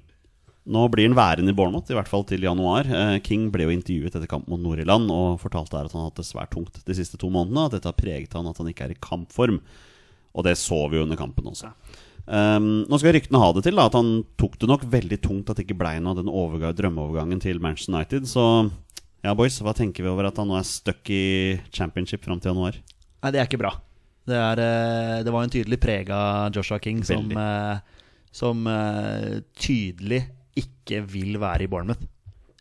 [0.70, 2.87] Nå blir han værende i Bournemouth, i hvert fall til januar.
[2.87, 6.12] Eh, King ble jo intervjuet etter kamp mot Nord-Irland og fortalte der at han har
[6.12, 7.64] hatt det svært tungt de siste to månedene.
[7.66, 9.59] At dette har preget han at han ikke er i kampform.
[10.30, 11.72] Og det så vi jo under kampen også.
[12.30, 15.50] Um, nå skal ryktene ha det til da, at han tok det nok veldig tungt
[15.50, 18.28] at det ikke ble noe av den overga- drømmeovergangen til Manchester United.
[18.30, 18.44] Så
[19.26, 22.52] ja, boys, hva tenker vi over at han nå er stuck i championship fram til
[22.52, 22.78] januar?
[23.24, 23.74] Nei, det er ikke bra.
[24.30, 28.62] Det, er, eh, det var en tydelig preg av Joshua King som, eh, som
[29.59, 30.28] tydelig
[30.62, 32.07] ikke vil være i Bournemouth.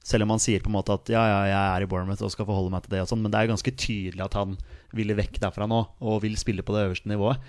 [0.10, 2.32] Selv om han sier på en måte at ja, ja, jeg er i Bournemouth og
[2.34, 4.56] skal forholde meg til det, og sånn, men det er ganske tydelig at han
[4.96, 7.44] ville vekk derfra nå og vil spille på det øverste nivået.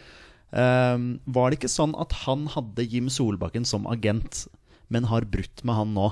[0.51, 4.49] Um, var det ikke sånn at han hadde Jim Solbakken som agent,
[4.91, 6.11] men har brutt med han nå?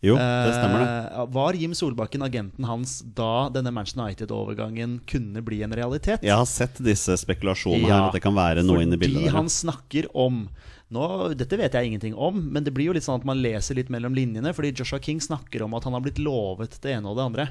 [0.00, 0.92] Jo, det stemmer det.
[1.12, 6.24] Eh, var Jim Solbakken agenten hans da denne Manchester United-overgangen kunne bli en realitet?
[6.24, 9.26] Jeg har sett disse spekulasjonene Ja, her, at det kan være noe inne i bildet
[9.26, 10.46] Fordi han snakker om
[10.94, 11.06] nå,
[11.38, 13.92] Dette vet jeg ingenting om, men det blir jo litt sånn at man leser litt
[13.92, 14.52] mellom linjene.
[14.56, 17.48] Fordi Joshua King snakker om at han har blitt lovet det ene og det andre.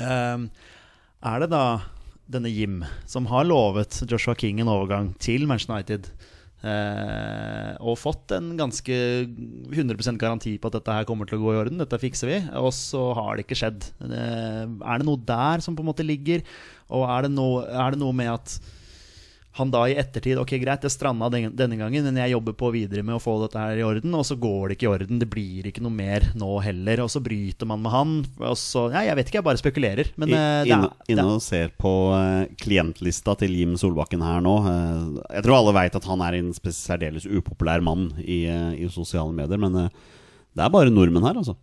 [0.00, 0.50] Ehm,
[1.20, 1.64] er det da
[2.30, 6.12] denne Jim som har lovet Joshua King en overgang til Manchester United?
[6.66, 8.96] eh, og fått en ganske
[9.72, 11.80] 100 garanti på at dette her kommer til å gå i orden.
[11.80, 12.40] Dette fikser vi.
[12.60, 13.88] Og så har det ikke skjedd.
[14.04, 16.44] Eh, er det noe der som på en måte ligger?
[16.90, 18.58] Og er det noe, er det noe med at
[19.58, 22.70] han da i ettertid Ok, greit, det stranda den, denne gangen, men jeg jobber på
[22.74, 25.20] videre med å få dette her i orden, og så går det ikke i orden.
[25.22, 27.02] Det blir ikke noe mer nå heller.
[27.04, 28.14] Og så bryter man med han.
[28.38, 30.12] Og så Ja, jeg vet ikke, jeg bare spekulerer.
[30.20, 34.42] Men I, det Inne, er, inne og ser på uh, klientlista til Jim Solbakken her
[34.44, 34.54] nå.
[34.66, 38.86] Uh, jeg tror alle veit at han er en særdeles upopulær mann i, uh, i
[38.92, 39.90] sosiale medier, men eh,
[40.56, 41.56] det er bare nordmenn her, altså.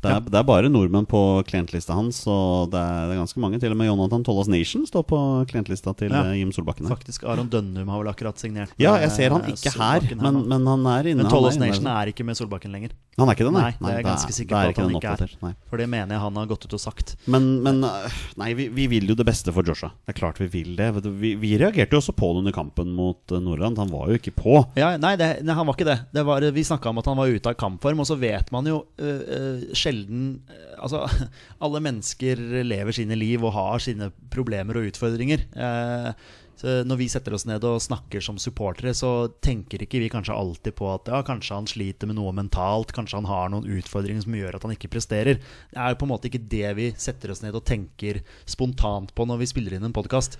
[0.00, 3.42] Det er, det er bare nordmenn på klientlista hans, og det er, det er ganske
[3.42, 3.60] mange.
[3.60, 6.24] Til og med Jonathan Tollas Nation står på klientlista til Ja.
[6.30, 6.88] eh, Jim Solbakken.
[6.88, 10.16] her faktisk Aron Dønnum har vel akkurat signert Ja, jeg ser han ikke her, her
[10.16, 11.24] men, men han er inne.
[11.24, 12.96] Men inne, Nation er ikke med Solbakken lenger.
[13.20, 13.62] Han er ikke det, nei?
[13.62, 15.32] Nei, det er jeg ganske sikker på at han ikke er.
[15.44, 15.52] Nei.
[15.68, 17.14] For det mener jeg han har gått ut og sagt.
[17.30, 19.90] Men, men øh, nei, vi, vi vil jo det beste for Joshua.
[20.06, 20.88] Det er klart vi vil det.
[21.20, 23.76] Vi, vi reagerte jo også på det under kampen mot uh, Nordland.
[23.82, 24.56] Han var jo ikke på.
[24.78, 25.98] Ja, nei, det, han var ikke det.
[26.16, 28.70] det var, vi snakka om at han var ute av kampform, og så vet man
[28.70, 31.04] jo uh, øh, sjelden øh, Altså,
[31.64, 35.42] alle mennesker lever sine liv og har sine problemer og utfordringer.
[35.52, 36.12] Eh,
[36.60, 40.36] så når vi setter oss ned og snakker som supportere, så tenker ikke vi kanskje
[40.36, 44.26] alltid på at ja, kanskje han sliter med noe mentalt, kanskje han har noen utfordringer
[44.26, 45.40] som gjør at han ikke presterer.
[45.40, 49.24] Det er på en måte ikke det vi setter oss ned og tenker spontant på
[49.28, 50.36] når vi spiller inn en podkast.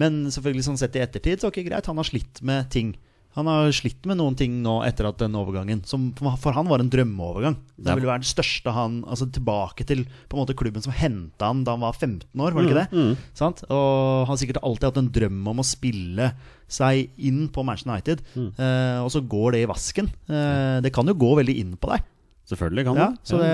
[0.00, 2.96] Men selvfølgelig sånn sett i ettertid, så ok, greit, han har slitt med ting.
[3.36, 6.82] Han har slitt med noen ting nå etter at den overgangen, som for han var
[6.82, 7.56] en drømmeovergang.
[7.78, 11.46] Det ville være den største han Altså tilbake til på en måte klubben som henta
[11.52, 13.02] han da han var 15 år, var det ikke det?
[13.38, 13.62] Sant?
[13.70, 16.32] Og han har sikkert alltid hatt en drøm om å spille
[16.70, 18.24] seg inn på Manchester United,
[18.58, 20.10] eh, og så går det i vasken.
[20.30, 22.02] Eh, det kan jo gå veldig inn på deg.
[22.50, 23.50] Selvfølgelig kan Ja, så det,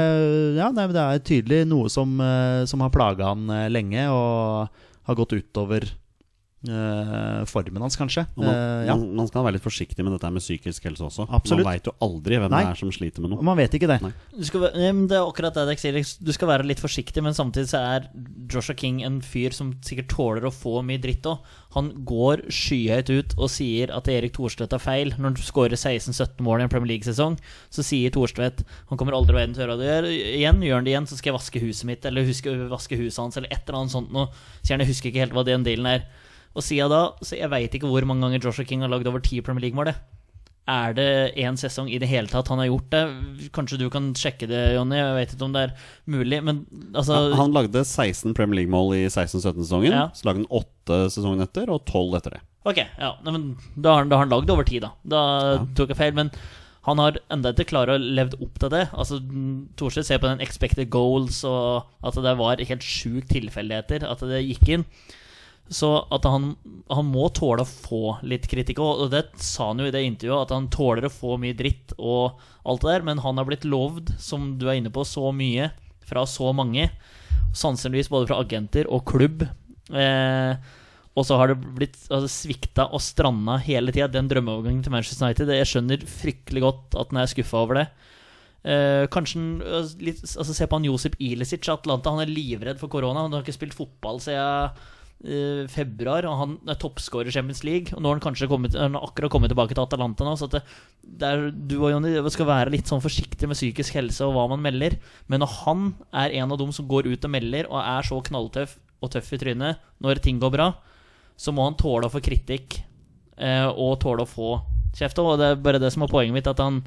[0.57, 4.69] ja, nei, det er tydelig noe som, eh, som har plaga han eh, lenge, og
[5.07, 5.85] har gått utover
[6.65, 8.27] formen hans, kanskje.
[8.37, 8.97] Man, Eh, ja.
[8.97, 11.27] man, man skal være litt forsiktig med dette med psykisk helse også.
[11.31, 11.65] Absolutt.
[11.65, 12.63] Man veit jo aldri hvem Nei.
[12.65, 13.43] det er som sliter med noe.
[13.45, 13.99] man vet ikke det.
[14.35, 16.25] Du skal, det er akkurat det jeg sier.
[16.27, 18.09] Du skal være litt forsiktig, men samtidig så er
[18.51, 21.39] Joshua King en fyr som sikkert tåler å få mye dritt òg.
[21.77, 25.13] Han går skyhøyt ut og sier at Erik Thorstvedt er feil.
[25.19, 27.37] Når han skårer 16-17 mål i en Premier League-sesong,
[27.71, 30.63] så sier Thorstvedt Han kommer aldri verden til å gjøre det gjør- igjen.
[30.65, 33.37] Gjør han det igjen, så skal jeg vaske huset mitt, eller huske vaske huset hans,
[33.37, 34.29] eller et eller annet sånt noe.
[34.63, 36.07] Så gjerne husker ikke helt hva den dealen er.
[36.57, 39.21] Og siden da, så jeg veit ikke hvor mange ganger Joshua King har lagd over
[39.25, 39.91] ti Premier League-mål.
[40.67, 43.03] Er det én sesong i det hele tatt han har gjort det?
[43.55, 44.97] Kanskje du kan sjekke det, Jonny.
[44.99, 45.75] Jeg vet ikke om det er
[46.11, 46.65] mulig, men
[46.97, 49.93] altså Han, han lagde 16 Premier League-mål i 16-17-sesongen.
[49.95, 50.09] Ja.
[50.17, 52.41] Så lagde han 8 sesongen etter, og 12 etter det.
[52.67, 54.91] Ok, ja, men da har, han- da har han lagd over tid, da.
[55.07, 55.21] Da
[55.79, 56.17] tok jeg feil.
[56.19, 56.33] Men
[56.89, 58.89] han har enda ikke klart å levd opp til det.
[58.91, 59.21] Altså,
[59.79, 64.43] Thorseth ser på den expected goals, og at det var helt sjukt tilfeldigheter at det
[64.49, 64.85] gikk inn.
[65.69, 66.53] Så at han,
[66.93, 68.79] han må tåle å få litt kritikk.
[68.83, 71.97] Og det sa han jo i det intervjuet, at han tåler å få mye dritt
[71.99, 73.07] og alt det der.
[73.09, 75.73] Men han har blitt lovd, som du er inne på, så mye
[76.07, 76.89] fra så mange.
[77.57, 79.47] Sannsynligvis både fra agenter og klubb.
[79.91, 80.75] Eh,
[81.17, 84.11] og så har det blitt altså, svikta og stranda hele tida.
[84.13, 85.55] Den drømmeovergangen til Manchester United.
[85.57, 87.87] Jeg skjønner fryktelig godt at han er skuffa over det.
[88.67, 92.13] Eh, kanskje eh, litt, altså, Se på han Josip Ilicic, Atlanta.
[92.13, 93.25] Han er livredd for korona.
[93.25, 94.77] Han har ikke spilt fotball siden
[95.25, 96.27] eh, februar.
[96.29, 97.95] Og han er toppskårer Champions League.
[97.95, 100.35] Og nå har han kanskje kommet, han akkurat kommet tilbake til Atalanta nå.
[100.41, 100.63] Så det,
[101.03, 104.49] det er, du og Jonny skal være litt sånn forsiktig med psykisk helse og hva
[104.53, 104.99] man melder.
[105.31, 108.21] Men når han er en av dem som går ut og melder og er så
[108.29, 110.71] knalltøff og tøff i trynet når ting går bra,
[111.37, 112.79] så må han tåle å få kritikk
[113.37, 114.55] uh, og tåle å få
[114.97, 115.21] kjeft.
[115.21, 116.49] Og det er bare det som er poenget mitt.
[116.49, 116.81] At han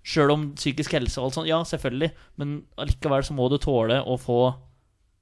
[0.00, 2.08] Sjøl om psykisk helse og alt sånt, ja, selvfølgelig,
[2.40, 4.38] men allikevel så må du tåle å få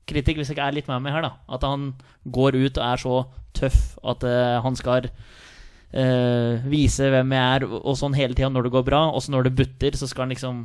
[0.08, 1.32] kritikk, hvis jeg ikke er litt med meg her, da.
[1.54, 1.92] At han
[2.24, 3.18] går ut og er så
[3.58, 8.68] tøff at uh, han skal uh, vise hvem jeg er, og sånn hele tida når
[8.68, 9.06] det går bra.
[9.14, 10.62] Også når det butter, så skal han liksom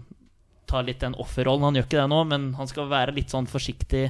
[0.70, 1.68] ta litt den offerrollen.
[1.68, 4.08] Han gjør ikke det nå, men han skal være litt sånn forsiktig.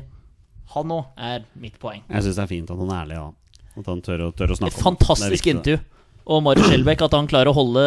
[0.76, 2.06] Han òg, er mitt poeng.
[2.08, 3.26] Jeg syns det er fint at han er ærlig, ja.
[3.82, 4.86] At han tør å, tør å snakke om det.
[4.86, 5.58] Fantastisk Det det.
[5.58, 5.82] intervju.
[6.34, 7.84] Og Marius Skjelbæk, at han klarer å holde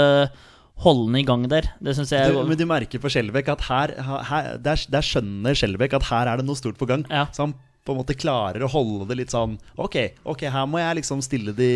[0.85, 1.71] Holde den i gang der.
[1.81, 3.95] Det syns jeg Du, men du merker på Skjelbæk at her,
[4.29, 7.07] her der, der skjønner Skjelbæk at her er det noe stort på gang.
[7.11, 7.27] Ja.
[7.33, 7.55] Så han
[7.87, 9.95] på en måte klarer å holde det litt sånn Ok,
[10.27, 11.69] ok, her må jeg liksom stille de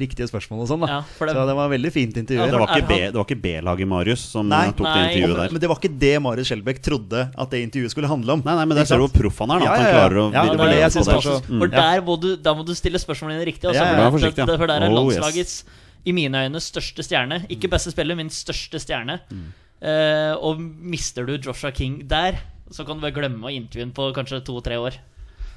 [0.00, 0.80] riktige spørsmålene og sånn.
[0.80, 2.40] da Ja, for det- Så det var veldig fint intervju.
[2.40, 4.94] Ja, Det var ikke B- han- det var ikke B-laget Marius som Nei, tok nei,
[4.94, 5.50] det intervjuet der.
[5.52, 8.42] Men det var ikke det Marius Skjelbæk trodde at det intervjuet skulle handle om.
[8.44, 9.58] Nei, nei, men der ser du hvor proff han er.
[9.60, 11.22] da Ja, At han ja, klarer å Ja, det var det jeg synes det.
[11.22, 11.58] så- Mm.
[11.60, 13.68] For der må du, da må du stille spørsmålene dine riktig.
[13.68, 14.10] Også, Ja, ja, ja.
[14.10, 15.64] For, det- for der er Oh, yes.
[16.04, 17.42] I mine øyne, største stjerne.
[17.52, 19.20] Ikke beste spiller, min største stjerne.
[19.30, 19.50] Mm.
[19.80, 23.94] Uh, og mister du Joshua King der, så kan du bare glemme å intervjue ham
[23.96, 24.98] på kanskje to-tre år.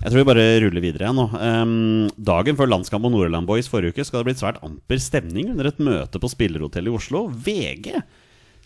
[0.03, 1.25] Jeg tror vi bare ruller videre igjen nå.
[1.31, 5.53] Um, dagen før landskamp mot Nordland Boys forrige uke skal det bli svært amper stemning
[5.53, 7.27] under et møte på spillerhotellet i Oslo.
[7.31, 8.01] VG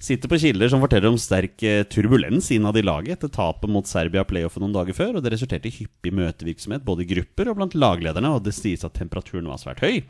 [0.02, 3.88] sitter på kilder som forteller om sterk eh, turbulens innad i laget etter tapet mot
[3.90, 7.60] Serbia playoffen noen dager før, og det resulterte i hyppig møtevirksomhet både i grupper og
[7.60, 10.04] blant laglederne, og det sies at temperaturen var svært høy.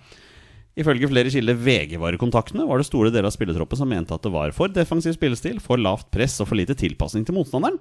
[0.77, 4.53] Ifølge flere kilder VG-varekontaktene var det store deler av spillertroppen som mente at det var
[4.53, 7.79] for defensiv spillestil, for lavt press og for lite tilpasning til motstanderen.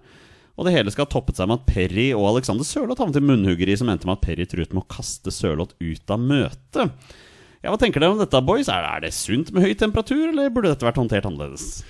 [0.56, 3.26] Og det hele skal ha toppet seg med at Perry og Alexander Sørloth havnet i
[3.28, 7.12] munnhuggeri som endte med at Perry truet med å kaste Sørloth ut av møtet.
[7.60, 8.70] Ja, Hva tenker dere om dette, boys?
[8.72, 11.82] Er det sunt med høy temperatur, eller burde dette vært håndtert annerledes?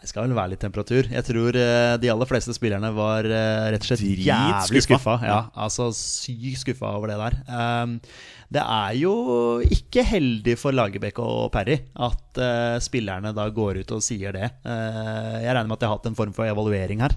[0.00, 1.08] Det skal vel være litt temperatur.
[1.12, 5.18] Jeg tror eh, de aller fleste spillerne var eh, rett og slett Drit jævlig skuffa.
[5.28, 7.36] Ja, altså Sykt skuffa over det der.
[7.52, 7.98] Um,
[8.50, 9.12] det er jo
[9.62, 14.48] ikke heldig for Lagerbäck og Parry at eh, spillerne da går ut og sier det.
[14.64, 17.14] Jeg regner med at de har hatt en form for evaluering her.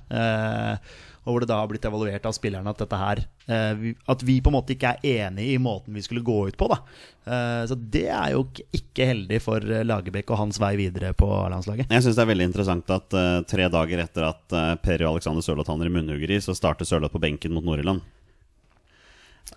[1.24, 4.40] Og hvor det da har blitt evaluert av spillerne at dette her eh, At vi
[4.44, 6.68] på en måte ikke er enig i måten vi skulle gå ut på.
[6.72, 6.80] da
[7.24, 8.42] Eh, Så det er jo
[8.74, 11.88] ikke- heldig for eh, Lagerbäck og hans vei videre på landslaget.
[11.90, 15.70] Jeg syns det er veldig interessant at tre dager etter at Per og Alexander Sørloth
[15.72, 18.02] havner i munnhuggeri, så starter Sørloth på benken mot Nord-Irland.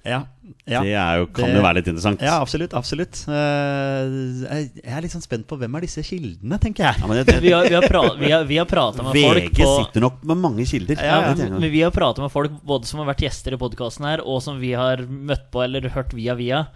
[0.07, 0.21] Ja,
[0.66, 0.81] ja.
[0.83, 2.23] Det er jo, kan Det- jo være litt interessant.
[2.23, 2.73] Ja, absolutt.
[2.79, 7.01] absolutt Eh, Jeg er litt sånn spent på hvem er disse kildene, tenker jeg.
[7.03, 9.51] Ja, men jeg Vi har, vi har, pra, vi har, vi har prata med folk
[9.51, 10.97] VG sitter nok med mange kilder.
[11.03, 14.07] ja, ja, men vi har prata med folk både som har vært gjester i podkasten
[14.07, 16.66] her, og som vi har møtt på eller hørt via via.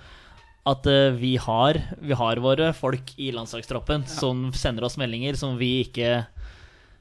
[0.66, 5.56] At uh, vi, har, vi har våre folk i landslagstroppen som sender oss meldinger som
[5.56, 6.26] vi ikke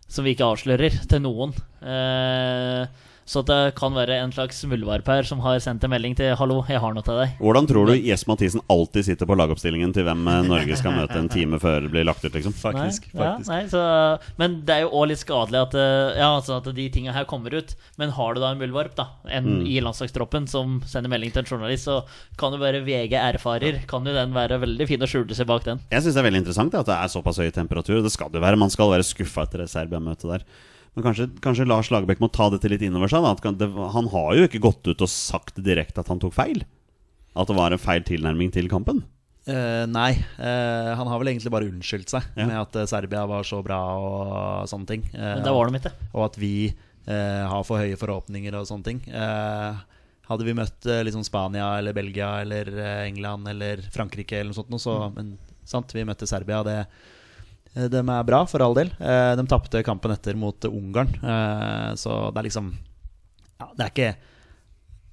[0.08, 1.52] Som vi ikke avslører til noen.
[1.86, 2.88] Eh,
[3.30, 6.64] så det kan være en slags muldvarp her som har sendt en melding til 'Hallo,
[6.66, 7.36] jeg har noe til deg'.
[7.38, 11.14] Hvordan tror du Jes Mathisen alltid sitter på lagoppstillingen til hvem eh, Norge skal møte
[11.20, 12.34] en time før det blir lagt ut?
[12.34, 13.06] liksom Faktisk.
[13.14, 13.50] Nei, faktisk.
[13.50, 16.72] Ja, nei, så, men det er jo òg litt skadelig at, eh, ja, altså at
[16.74, 17.76] de tinga her kommer ut.
[18.02, 21.52] Men har du da en muldvarp da en i landslagstroppen som sender melding til en
[21.52, 22.02] journalist, så
[22.40, 23.84] kan jo være VG erfarer.
[23.90, 25.86] Kan jo den være veldig fin å skjule seg bak den.
[25.94, 28.02] Jeg syns det er veldig interessant at det er såpass høy temperatur.
[28.02, 28.58] Det skal det jo være.
[28.66, 30.50] Man skal være skuffa etter det Serbia-møtet der.
[31.00, 33.24] Men kanskje, kanskje Lars Lagerbäck må ta dette litt innover seg.
[33.24, 33.32] Da.
[33.32, 36.66] At det, han har jo ikke gått ut og sagt direkte at han tok feil.
[37.40, 39.06] At det var en feil tilnærming til kampen.
[39.48, 42.46] Uh, nei, uh, han har vel egentlig bare unnskyldt seg Ja.
[42.46, 45.06] med at eh, Serbia var så bra og sånne ting.
[45.16, 45.94] Uh, Men det var de ikke.
[46.12, 46.54] Og at vi
[47.10, 48.98] har for høye forhåpninger og sånne ting.
[49.10, 49.78] Eh,
[50.28, 52.68] hadde vi møtt liksom Spania eller Belgia eller
[53.08, 55.32] England eller Frankrike eller noe sånt, noe, så, men
[55.66, 56.60] sant, vi møtte Serbia.
[56.68, 56.76] Det,
[57.76, 58.90] De er bra, for all del.
[59.00, 62.74] Eh, De tapte kampen etter mot Ungarn, eh, så det er liksom
[63.60, 64.12] ja, Det er ikke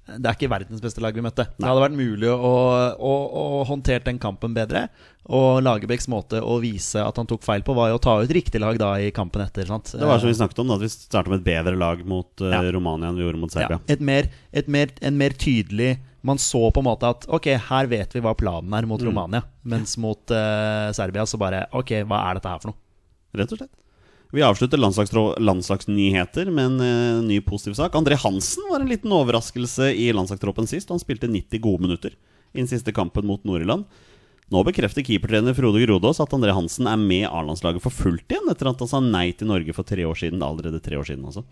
[0.07, 1.43] det er ikke verdens beste lag vi møtte.
[1.59, 2.51] Det hadde vært mulig å,
[2.95, 4.85] å, å håndtere den kampen bedre.
[5.27, 8.31] Og Lagerbäcks måte å vise at han tok feil på, var jo å ta ut
[8.31, 9.67] riktig lag da i kampen etter.
[9.67, 9.91] Sant?
[9.99, 12.39] Det var som vi snakket om, da, at vi startet med et bedre lag mot
[12.39, 12.61] eh, Ja.
[12.71, 13.81] Romania enn vi gjorde mot Serbia.
[13.81, 17.49] Ja, et mer, et mer, en mer tydelig Man så på en måte at ok,
[17.69, 19.45] her vet vi hva planen er mot Romania.
[19.67, 22.81] Mens mot uh, Serbia så bare ok, hva er dette her for noe?
[23.37, 23.75] Rett og slett.
[24.35, 24.81] Vi avslutter
[25.39, 27.93] landslagsnyheter med en eh, ny positiv sak.
[27.95, 30.91] André Hansen var en liten overraskelse i landslagstroppen sist.
[30.91, 32.17] Han spilte 90 gode minutter
[32.51, 33.87] i den siste kampen mot Nord-Irland.
[34.51, 38.69] Nå bekrefter keepertrener Frode Grodås at André Hansen er med A-landslaget for fullt igjen, etter
[38.69, 40.43] at han sa nei til Norge for tre år siden.
[40.43, 41.43] Allerede tre år siden, altså.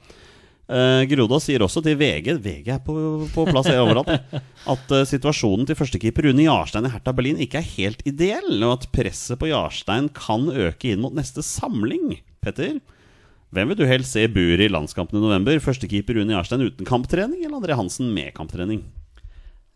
[0.66, 2.96] Uh, Grodås sier også til VG VG er på,
[3.30, 4.10] på plass overalt
[4.74, 8.80] at uh, situasjonen til førstekeeper Rune Jarstein i Hertha Berlin ikke er helt ideell, og
[8.80, 12.18] at presset på Jarstein kan øke inn mot neste samling.
[12.42, 12.80] Petter,
[13.54, 15.62] hvem vil du helst se i buret i landskampen i november?
[15.64, 18.82] Førstekeeper Rune Jarstein uten kamptrening, eller André Hansen med kamptrening?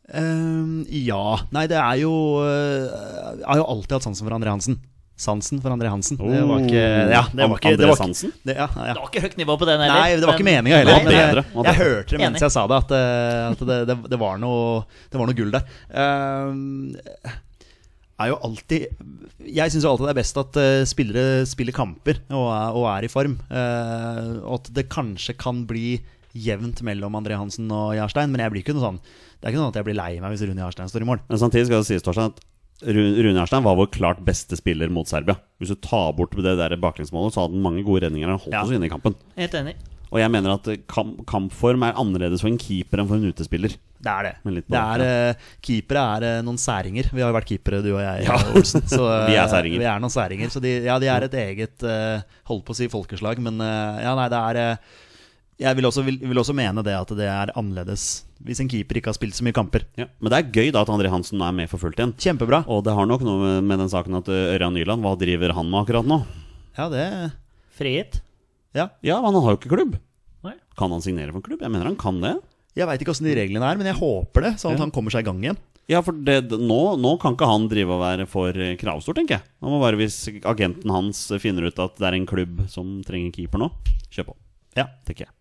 [0.09, 1.23] Uh, ja.
[1.53, 2.87] Nei, det er jo eh,
[3.37, 4.79] Jeg har jo alltid hatt sansen for André Hansen.
[5.19, 6.17] Sansen for André Hansen.
[6.19, 8.93] Det var ikke Ja, det var ikke, det André var ikke det, ja, ja.
[8.93, 9.99] Det var ikke høyt nivå på den heller.
[9.99, 10.95] Nei, det var ikke men- meninga heller.
[10.95, 12.45] Nei, Men jeg, jeg hørte det mens Enig.
[12.45, 15.51] jeg sa det, at, eh, at det, det, det, var noe, det var noe gull
[15.55, 15.63] der.
[15.91, 17.35] Uh,
[18.19, 18.87] er jo alltid
[19.47, 23.07] Jeg syns alltid det er best at eh, spillere spiller kamper og er, og er
[23.07, 23.39] i form.
[23.51, 25.97] Uh, og at det kanskje kan bli
[26.35, 29.03] jevnt mellom André Hansen og Jarstein, men jeg blir ikke noe sånn
[29.39, 31.21] det er ikke sånn at jeg blir lei meg hvis Rune Jarstein står i mål.
[31.31, 32.41] Men samtidig skal det sies Torstein, at
[32.79, 35.35] Rune Erstein var vår klart beste spiller mot Serbia.
[35.59, 38.29] Hvis du tar bort det der baklengsmålet, så hadde han mange gode redninger.
[38.31, 38.61] Han holdt Ja.
[38.63, 39.15] oss inne i kampen.
[39.35, 39.75] Helt enig.
[40.09, 43.27] Og jeg mener at eh, kamp, kampform er annerledes for en keeper enn for en
[43.29, 43.75] utespiller.
[43.99, 44.63] Det er det.
[44.71, 47.11] Det er, eh, keepere er eh, noen særinger.
[47.11, 48.87] Vi har jo vært keepere, du og jeg, Olsen.
[48.89, 49.77] Så, Vi er særinger.
[49.83, 50.49] Vi er noen særinger.
[50.49, 51.85] Så de, ja, de er et eget
[52.49, 54.79] Holdt på å si folkeslag, men ja, nei, det er
[55.59, 58.99] Jeg vil også, vil, vil også mene det at det er annerledes hvis en keeper
[58.99, 59.83] ikke har spilt så mye kamper.
[59.99, 60.05] Ja.
[60.23, 62.13] Men det er gøy da at André Hansen er med for fullt igjen.
[62.19, 62.61] Kjempebra.
[62.71, 65.67] Og det har nok noe med, den saken at eh, Ørjan Nyland, hva driver han
[65.71, 66.21] med akkurat nå?
[66.77, 67.07] Ja, det
[67.75, 68.21] Frihet?
[68.75, 68.89] Ja.
[69.03, 69.97] Ja, men han har jo ikke klubb.
[70.45, 70.53] Nei.
[70.79, 71.63] Kan han signere for en klubb?
[71.65, 72.35] Jeg mener han kan det.
[72.77, 74.85] Jeg veit ikke åssen de reglene er, men jeg håper det, sånn at Ja.
[74.85, 75.57] han kommer seg i gang igjen.
[75.89, 79.39] Ja, for det, nå, nå kan ikke han drive og være for eh, kravstor, tenker
[79.39, 79.47] jeg.
[79.65, 83.33] Han må bare hvis agenten hans finner ut at det er en klubb som trenger
[83.33, 83.71] keeper nå.
[84.13, 84.35] Kjør på.
[84.77, 84.85] Ja.
[85.07, 85.33] tenker jeg.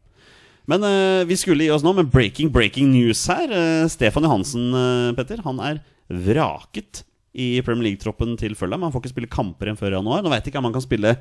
[0.68, 3.48] Men uh, vi skulle gi oss nå med breaking breaking news her.
[3.48, 7.04] Uh, Stefan Johansen, uh, Petter, han er vraket
[7.38, 8.84] i Premier League-troppen til Fulham.
[8.84, 10.24] Han får ikke spille kamper igjen før januar.
[10.24, 11.14] Nå vet jeg ikke om han kan spille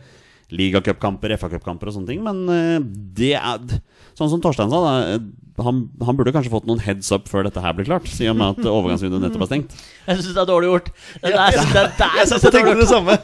[0.47, 2.45] ligacupkamper, FA-cupkamper og sånne ting, men
[3.17, 3.81] det er
[4.15, 5.17] Sånn som Torstein sa, da,
[5.65, 8.35] han, han burde kanskje fått noen heads up før dette her blir klart, i og
[8.37, 9.71] med at overgangsvinduet nettopp er stengt.
[10.07, 10.91] Jeg syns det er dårlig gjort.
[11.23, 13.15] Det der, det der, Jeg synes jeg syns jeg er tenkte det samme.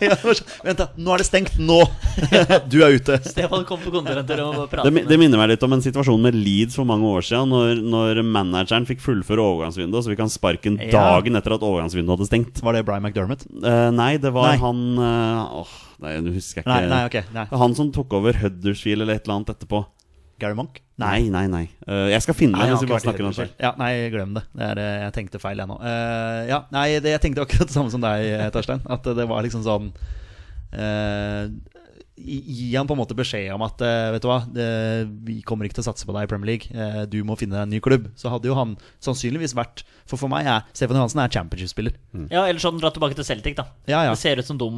[0.68, 0.88] Vent, da.
[0.98, 1.60] Nå er det stengt.
[1.62, 1.80] Nå!
[2.74, 3.20] Du er ute.
[3.28, 6.22] Stefan kom på kontoret og prate Det, med det minner meg litt om en situasjon
[6.26, 10.34] med Leeds for mange år siden, når, når manageren fikk fullføre overgangsvinduet, så fikk han
[10.34, 10.92] sparken Ja.
[11.14, 12.62] dagen etter at overgangsvinduet hadde stengt.
[12.66, 13.46] Var det Brian McDermott?
[13.54, 14.60] Uh, nei, det var Nei.
[14.64, 16.74] han uh, Åh, nei, nå husker jeg ikke.
[16.74, 17.48] Nei, nei, okay, Nei.
[17.64, 19.86] Han som tok over Huddersfield eller et eller annet etterpå.
[20.44, 20.80] Gary Monk?
[21.02, 21.64] Nei, nei, nei.
[21.88, 23.54] Uh, jeg skal finne Nei, det han mens vi bare snakker om det selv.
[23.62, 24.46] Ja, nei, glem det.
[24.54, 25.80] det er, eh, jeg tenkte feil, jeg nå.
[25.82, 28.84] Uh, ja, nei, det, jeg tenkte akkurat det samme som deg, Torstein.
[28.94, 29.90] At det var liksom sånn
[30.76, 31.48] uh,
[32.14, 33.82] gi gi han på en måte beskjed om at
[34.14, 34.68] Vet du hva, det,
[35.26, 36.70] vi kommer ikke til å satse på deg i Premier League.
[36.70, 38.06] Eh, du må finne deg en ny klubb.
[38.20, 41.98] Så hadde jo han sannsynligvis vært For for meg er Stefan Johansen er championship-spiller.
[42.30, 43.66] Ja, eller hadde han dratt tilbake til Celtic, da.
[43.90, 44.14] Ja, ja.
[44.14, 44.70] Det ser ut som de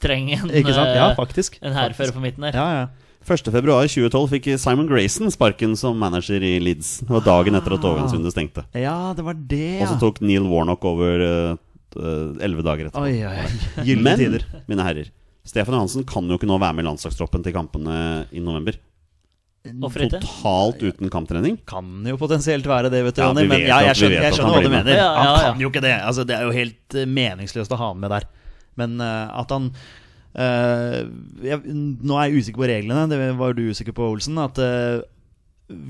[0.00, 0.54] trenger en?
[0.56, 2.56] Ja, en hærfører på midten der.
[2.56, 3.09] Ja, ja.
[3.26, 7.00] 1.2.2012 fikk Simon Grayson sparken som manager i Leeds.
[7.04, 8.64] Det var dagen etter at overgangsvinduet stengte.
[8.74, 9.90] ja, det var det, Og ja.
[9.92, 11.20] så tok Neil Warnock over
[12.40, 13.02] elleve dager etterpå.
[13.04, 13.34] Oi, oi,
[13.84, 13.96] oi.
[14.00, 14.44] Men, tider.
[14.70, 15.10] mine herrer,
[15.46, 18.78] Stefan Johansen kan jo ikke nå være med i landslagstroppen til kampene i november.
[19.60, 20.20] Hvorfor ikke?
[20.24, 21.58] Totalt uten kamptrening.
[21.68, 23.42] Kan jo potensielt være det, vet du, Ja, Jonny.
[23.44, 24.84] vi Men ja, jeg skjønner, jeg skjønner han hva du blir med.
[24.86, 24.96] mener.
[24.96, 25.96] Ja, ja, Han kan jo ikke det.
[26.00, 28.24] Altså, det er jo helt eh, meningsløst å ha han med der.
[28.80, 29.90] Men uh, at han eh,
[30.34, 34.38] jeg, Nå er jeg usikker på reglene, det var du usikker på, Olsen.
[34.42, 35.00] At eh,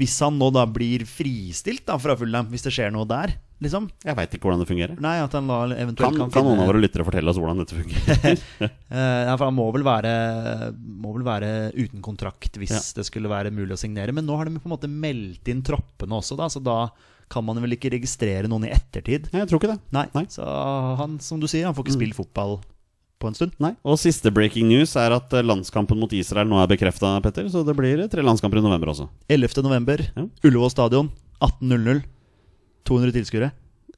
[0.00, 3.86] hvis han nå da blir fristilt da fra Fulham, hvis det skjer noe der, liksom
[4.04, 4.98] Jeg veit ikke hvordan det fungerer.
[5.04, 7.60] Nei, at han da eventuelt Kan, kan, kan noen av våre lyttere fortelle oss hvordan
[7.62, 8.42] dette fungerer?
[8.90, 10.10] Eh, ja, for han må vel være,
[10.74, 12.80] må vel være uten kontrakt hvis Ja.
[12.96, 14.10] det skulle være mulig å signere.
[14.16, 16.80] Men nå har de på en måte meldt inn troppene også, da, så da
[17.30, 19.28] kan man vel ikke registrere noen i ettertid.
[19.30, 19.78] Nei, jeg tror ikke det.
[19.94, 20.24] Nei, Nei.
[20.34, 20.42] Så
[20.98, 22.58] han, som du sier, han får ikke spille fotball
[23.20, 23.52] på en stund.
[23.62, 23.74] Nei.
[23.84, 27.46] Og siste breaking news er at eh, landskampen mot Israel nå er bekrefta, Petter.
[27.52, 29.08] Så det blir tre landskamper i november også.
[29.28, 29.60] 11.
[29.66, 30.26] november, Ja.
[30.48, 31.12] Ullevål stadion,
[31.44, 32.02] 18.00.
[32.88, 33.50] 200 tilskuere.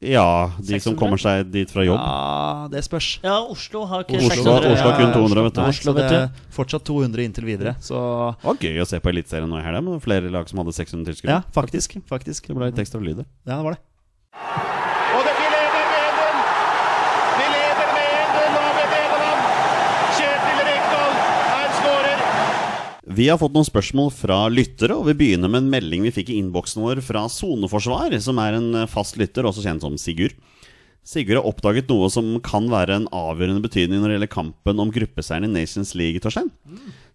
[0.02, 2.00] Ja, de som kommer seg dit fra jobb.
[2.02, 3.20] Ja, det spørs.
[3.22, 4.72] Ja, Oslo har ikke Oslo, 600.
[4.74, 5.60] Oslo har kun 200, vet du.
[5.62, 7.76] Nei, Oslo, det vet er fortsatt 200 inntil videre.
[7.78, 7.94] Så
[8.42, 10.74] Det var gøy å se på Eliteserien nå i helga, med flere lag som hadde
[10.74, 11.38] 600 tilskuere.
[11.38, 11.94] ja, faktisk.
[12.10, 12.50] faktisk.
[12.50, 13.28] Det ble litt ekstra lyd der.
[13.46, 13.82] Ja, det var det.
[15.14, 16.34] Og det, vi leder med 1-0.
[17.38, 19.40] Vi leder med 1-0 over Nederland.
[20.18, 21.12] Kjetil Rekdal
[21.62, 22.18] er skårer.
[23.12, 26.30] Vi har fått noen spørsmål fra lyttere, og vi begynner med en melding vi fikk
[26.32, 30.36] i innboksen vår fra Soneforsvar, som er en eh, fast lytter, også kjent som Sigurd.
[31.04, 34.92] Sigurd har oppdaget noe som kan være en avgjørende betydning når det gjelder kampen om
[34.94, 36.48] gruppeseieren i Nations League, Torstein.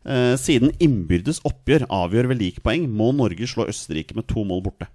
[0.04, 4.66] Eh, siden innbyrdes oppgjør avgjør ved like poeng, må Norge slå Østerrike med to mål
[4.68, 4.92] borte.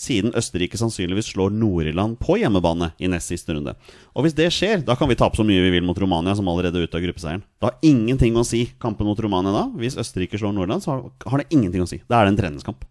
[0.00, 3.74] Siden Østerrike sannsynligvis slår Nord-Irland på hjemmebane i nest siste runde.
[4.16, 6.48] Og hvis det skjer, da kan vi tape så mye vi vil mot Romania, som
[6.48, 7.42] allerede er ute av gruppeseieren.
[7.44, 9.66] Det har ingenting å si kampen mot Romania da.
[9.76, 10.94] Hvis Østerrike slår Nord-Irland, så
[11.26, 12.00] har- det ingenting å si.
[12.08, 12.86] Da er det en treningskamp.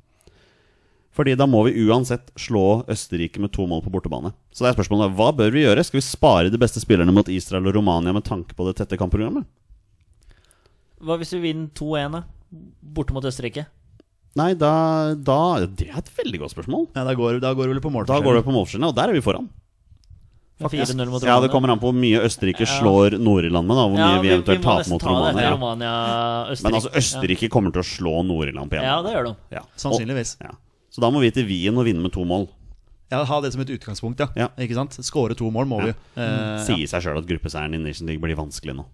[1.12, 4.32] Fordi da må vi uansett slå Østerrike med to mål på bortebane.
[4.54, 5.84] Så det er spørsmålet hva bør vi gjøre?
[5.84, 8.98] Skal vi spare de beste spillerne mot Israel og Romania med tanke på det tette
[8.98, 9.46] kampprogrammet?
[11.02, 12.24] Hva hvis vi vinner 2-1
[12.84, 13.66] borte mot Østerrike?
[14.38, 16.88] Nei, da, da Det er et veldig godt spørsmål.
[16.96, 18.24] Ja, da går, da går det vel på Da målforskjell.
[18.28, 19.50] går det på målskjellene, og der er vi foran.
[20.60, 22.74] 4-0 mot Ja, det kommer an på hvor mye Østerrike Ja.
[22.82, 23.76] slår Nord-Irland med.
[23.80, 25.42] da Hvor mye vi eventuelt taper mot ta Romania.
[25.42, 25.52] Ja.
[25.56, 25.94] Romania
[26.52, 26.64] Østerrike.
[26.64, 28.82] Men altså, Østerrike kommer til å slå Nord-Irland på Ja.
[28.82, 28.92] hjemme.
[28.92, 29.36] ja, det gjør de.
[29.56, 29.62] Ja.
[29.78, 30.36] Sannsynligvis.
[30.42, 30.52] Og, ja.
[30.92, 32.50] Så da må vi til Wien og vinne med to mål.
[33.12, 34.28] Ja, Ha det som et utgangspunkt, ja.
[34.36, 34.48] Ja.
[34.60, 34.92] Ikke sant?
[35.00, 35.96] Skåre to mål må vi jo.
[36.18, 38.86] Eh, Sier seg sjøl at gruppeseieren i Nation League blir vanskelig nå.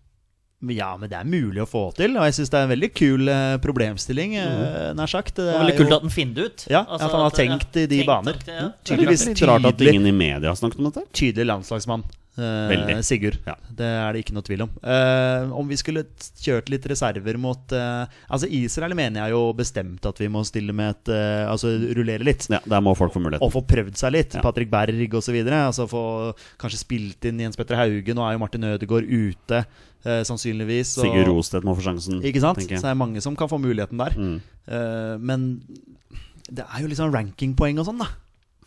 [0.62, 2.16] Ja, men det er mulig å få til.
[2.18, 5.36] Og jeg syns det er en veldig kul eh, problemstilling, eh, nær sagt.
[5.36, 6.68] Det Det er var veldig jo- kult at den finner det ut.
[6.72, 8.34] Ja, Altså at han har at, tenkt i de tenkt baner.
[8.34, 8.62] det, ja.
[8.62, 8.74] Mm.
[8.84, 8.98] Det er
[9.34, 11.04] litt rart at ingen i media har snakket om dette.
[11.14, 12.04] tydelig landslagsmann.
[12.38, 12.96] Eh, Veldig.
[13.06, 13.38] Sigurd.
[13.48, 13.56] Ja.
[13.70, 14.72] Det er det ikke noe tvil om.
[14.84, 16.06] Uh, om vi skulle
[16.42, 20.76] kjørt litt reserver mot uh, Altså Israel mener jeg jo bestemt at vi må stille
[20.76, 22.48] med et uh, Altså rullere litt.
[22.52, 24.38] Ja, Der må folk få Og få prøvd seg litt.
[24.38, 24.44] Ja.
[24.46, 25.40] Patrick Berg osv.
[25.56, 26.04] Altså få
[26.62, 28.16] kanskje spilt inn Jens Petter Hauge.
[28.16, 29.64] Nå er jo Martin Ødegaard ute,
[30.04, 30.98] sannsynligvis.
[31.00, 32.22] og- Sigurd Rostedt må få sjansen.
[32.22, 32.60] Ikke sant?
[32.62, 34.14] Så det er mange som kan få muligheten der.
[34.18, 35.22] Mm.
[35.24, 35.48] Men
[36.52, 38.12] det er jo litt sånn rankingpoeng og sånn, da.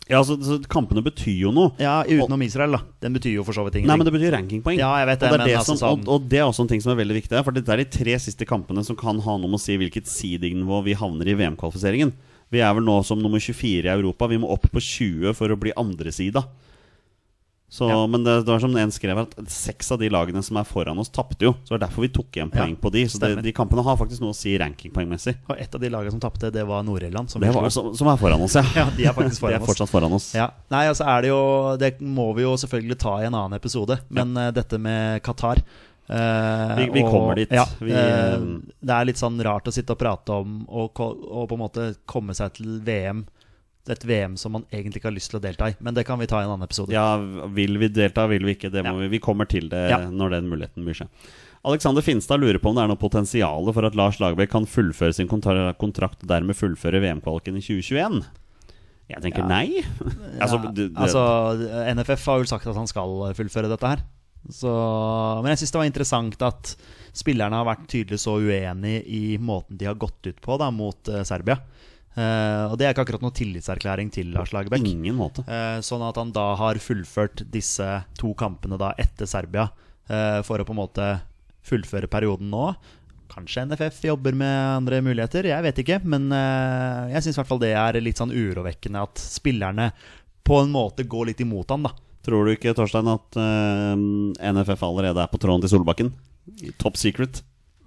[0.09, 1.69] Ja, så, så Kampene betyr jo noe.
[1.77, 2.79] Ja, Utenom Israel, da.
[3.05, 3.91] Den betyr jo for så vidt ingenting.
[3.91, 4.79] Nei, men det betyr rankingpoeng.
[4.81, 6.39] Ja, jeg vet det, og, det er men det altså som, sånn- og, og det
[6.41, 7.43] er også en ting som er veldig viktig.
[7.45, 10.09] For det er de tre siste kampene som kan ha noe med å si hvilket
[10.09, 12.15] seedingnivå vi havner i VM-kvalifiseringen.
[12.49, 14.25] Vi er vel nå som nummer 24 i Europa.
[14.31, 16.41] Vi må opp på 20 for å bli andresida.
[17.69, 18.07] Så, Ja.
[18.09, 20.97] Men det, det var som en skrev at seks av de lagene som er foran
[20.97, 21.51] oss, tapte jo.
[21.63, 23.03] Så det er derfor vi tok igjen poeng Ja, på de.
[23.07, 25.35] Så det, de kampene har faktisk noe å si rankingpoengmessig.
[25.49, 27.29] Og et av de lagene som tapte, det var Nord-Irland.
[27.29, 28.63] som som, som er foran oss, ja.
[28.75, 29.67] Ja, de er faktisk De er oss.
[29.69, 30.31] fortsatt foran oss.
[30.33, 30.49] Ja.
[30.73, 33.99] Nei, altså er det jo Det må vi jo selvfølgelig ta i en annen episode.
[34.09, 35.61] Men eh, dette med Qatar
[36.09, 37.51] Uh, Vi- vi og- kommer dit.
[37.53, 38.39] Ja, Vi, eh,
[38.81, 41.83] det er litt sånn rart å sitte og prate om og, og på en måte
[42.09, 43.27] komme seg til VM.
[43.89, 45.75] Et VM som man egentlig ikke har lyst til å delta i.
[45.81, 46.93] Men det kan vi ta i en annen episode.
[46.93, 47.17] Ja,
[47.55, 48.69] vil vi delta, vil vi ikke?
[48.71, 49.03] Det må Ja.
[49.03, 49.97] vi, vi kommer til det Ja.
[50.09, 51.07] når den muligheten byr seg.
[51.65, 55.13] Alexander Finstad lurer på om det er noe potensial for at Lars Lagerbäck kan fullføre
[55.13, 58.23] sin kontrakt og dermed fullføre VM-kvaliken i 2021.
[59.09, 59.47] Jeg tenker Ja.
[59.47, 59.83] nei.
[60.43, 61.23] altså, det, det, altså,
[61.95, 64.05] NFF har vel sagt at han skal fullføre dette her.
[64.49, 64.71] Så,
[65.43, 66.75] men jeg syns det var interessant at
[67.11, 71.11] spillerne har vært tydelig så uenige i måten de har gått ut på da, mot
[71.11, 71.57] uh, Serbia.
[72.19, 74.83] Eh, og det er ikke akkurat noen tillitserklæring til Lars Lagerbäck.
[74.85, 75.45] ingen måte.
[75.47, 77.87] Eh, sånn at han da har fullført disse
[78.19, 79.69] to kampene da etter Serbia
[80.09, 81.09] eh, for å på en måte
[81.69, 82.73] fullføre perioden nå.
[83.29, 84.51] Kanskje NFF jobber med
[84.81, 85.99] andre muligheter, jeg vet ikke.
[86.03, 89.91] Men jeg syns i hvert fall det er litt sånn urovekkende at spillerne
[90.43, 91.93] på en måte går litt imot han, da.
[92.25, 96.09] Tror du ikke, Torstein, at NFF allerede er på tråden til Solbakken?
[96.81, 97.43] Top secret.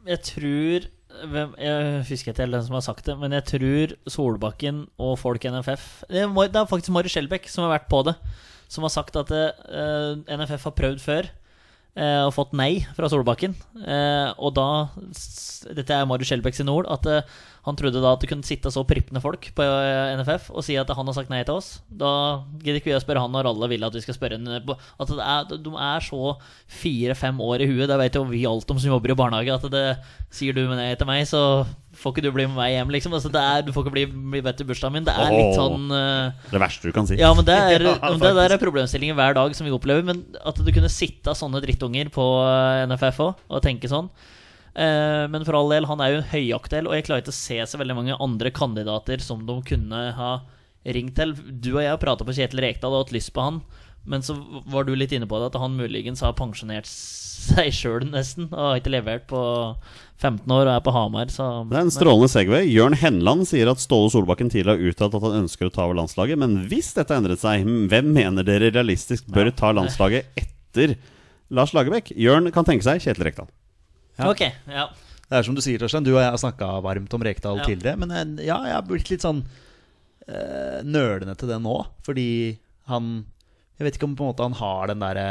[0.07, 0.87] Jeg tror
[1.32, 5.18] hvem, Jeg husker ikke helt hvem som har sagt det, men jeg tror Solbakken og
[5.20, 8.16] folk i NFF Det er, faktisk Mari Skjelbæk som har vært på det.
[8.72, 11.41] Som har sagt at uh, NFF har prøvd før eh,
[12.01, 13.53] og fått nei fra Solbakken.
[13.84, 14.68] Eh, og da
[15.76, 16.88] Dette er Marius Skjelbæk sine ord.
[16.90, 17.26] At eh,
[17.66, 20.74] han trodde da at det kunne sitte så prippende folk på eh, NFF og si
[20.80, 21.76] at han har sagt nei til oss.
[21.86, 24.51] Da gidder ikke vi å spørre han når alle vil at vi skal spørre en
[24.57, 26.34] At er, de er så
[26.80, 27.86] fire-fem år i huet.
[27.90, 29.61] Det vet jo vi alt om som jobber i barnehage.
[29.61, 29.86] At det
[30.34, 31.62] sier du med nei til meg, så
[32.03, 33.14] får ikke du bli med meg hjem, liksom.
[33.16, 35.07] Altså, det er, du får ikke bli, bli bedt i bursdagen min.
[35.07, 37.18] Det er litt sånn uh, Det verste du kan si.
[37.20, 40.05] ja, men det er, Ja, men det der er problemstillingen hver dag som vi opplever.
[40.07, 44.11] Men at du kunne sitte av sånne drittunger på eh, NFF òg og tenke sånn.
[44.72, 47.61] Uh, men for all del, han er jo høyaktuell, og jeg klarer ikke å se
[47.68, 50.32] så veldig mange andre kandidater som de kunne ha
[50.96, 51.36] ringt til.
[51.36, 53.62] Du og jeg har prata på Kjetil Rekdal og hatt lyst på han
[54.05, 54.34] Men så
[54.66, 58.48] var du litt inne på det, at han muligens har pensjonert seg sjøl nesten.
[58.50, 59.42] Og har ikke levert på
[60.22, 62.66] 15 år og er på Hamar, så Det er en strålende Segway.
[62.70, 65.98] Jørn Henland sier at Ståle Solbakken tidligere har uttalt at han ønsker å ta over
[65.98, 66.38] landslaget.
[66.38, 70.94] Men hvis dette har endret seg, hvem mener dere realistisk bør ta landslaget etter
[71.53, 72.12] Lars Lagerbäck?
[72.16, 73.50] Jørn kan tenke seg Kjetil Rekdal.
[74.18, 74.28] Ja.
[74.30, 74.86] Ok, ja.
[75.32, 76.05] Det er som du sier, Torstein.
[76.05, 77.64] Du og jeg har snakka varmt om Rekdal Ja.
[77.66, 77.98] tidligere.
[78.03, 79.42] Men eh, ja, jeg har blitt litt sånn
[80.28, 81.76] øh, nølende til det nå.
[82.07, 82.28] Fordi
[82.90, 83.24] han
[83.83, 85.28] Jeg vet ikke om på en måte han har den derre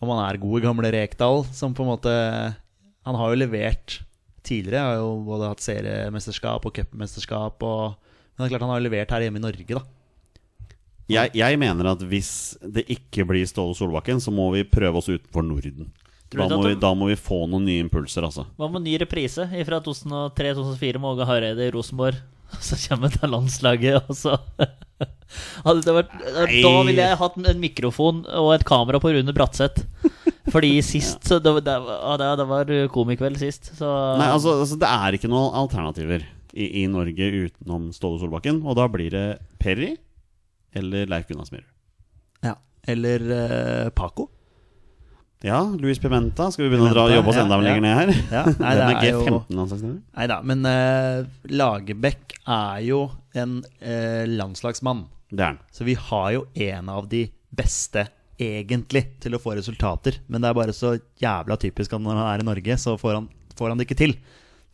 [0.00, 2.14] Om han er god i gamle Rekdal, som på en måte
[3.04, 3.98] Han har jo levert
[4.46, 4.80] tidligere.
[4.80, 7.60] Har jo både hatt seriemesterskap og cupmesterskap.
[7.60, 9.82] Men det er klart han har jo levert her hjemme i Norge, da.
[11.08, 12.30] Jeg, jeg mener at hvis
[12.64, 15.92] det ikke blir Ståle Solbakken, så må vi prøve oss utenfor Norden.
[16.32, 18.44] Da må, vi, da må vi få noen nye impulser, altså.
[18.56, 22.20] Hva med ny reprise fra 2003-2004 med Åge Hareide i Rosenborg?
[22.64, 24.36] Så kommer det landslaget, og så
[25.66, 29.86] Hadde det vært, Da ville jeg hatt en mikrofon og et kamera på Rune Bratseth.
[30.48, 34.88] Fordi sist så det, det, det, det var komikveld sist, så Nei, altså, altså Det
[34.88, 36.24] er ikke noen alternativer
[36.54, 38.62] i, i Norge utenom Ståle Solbakken.
[38.64, 39.26] Og da blir det
[39.60, 39.94] Perry
[40.76, 41.68] eller Leif Gunnar Smerud.
[42.44, 42.56] Ja.
[42.88, 44.28] Eller uh, Paco.
[45.44, 46.48] Ja, Luis Pimenta.
[46.50, 47.66] Skal vi begynne å dra, Pimenta, jobbe oss ja, enda ja.
[47.68, 48.14] lenger ned her?
[48.32, 53.04] Ja, nei, det er er jo Nei da, men uh, Lagerbäck er jo
[53.38, 55.06] en uh, landslagsmann.
[55.30, 55.60] Det er han.
[55.74, 58.06] Så vi har jo en av de beste,
[58.38, 60.20] egentlig, til å få resultater.
[60.30, 63.18] Men det er bare så jævla typisk at når han er i Norge, så får
[63.18, 64.14] han, får han det ikke til.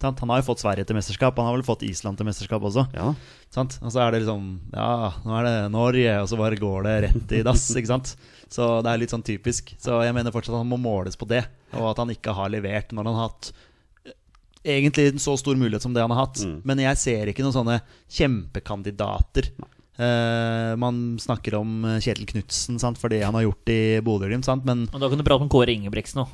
[0.03, 0.19] Sant?
[0.21, 2.85] Han har jo fått Sverige til mesterskap, han har vel fått Island til mesterskap også.
[2.97, 3.13] Ja.
[3.55, 3.79] Sant?
[3.81, 6.95] Og så er det liksom Ja, nå er det Norge, og så bare går det
[7.07, 8.17] rett i dass, ikke sant?
[8.51, 9.71] Så det er litt sånn typisk.
[9.81, 11.45] Så jeg mener fortsatt at han må måles på det,
[11.79, 13.53] og at han ikke har levert når han har hatt
[14.05, 14.17] eh,
[14.77, 16.43] egentlig en så stor mulighet som det han har hatt.
[16.67, 17.79] Men jeg ser ikke noen sånne
[18.19, 19.53] kjempekandidater.
[19.95, 24.43] Eh, man snakker om eh, Kjetil Knutsen sant, for det han har gjort i Bodø-Glimt,
[24.47, 24.65] sant?
[24.67, 26.25] men Og da kan du prate om Kåre Ingebrigtsen nå,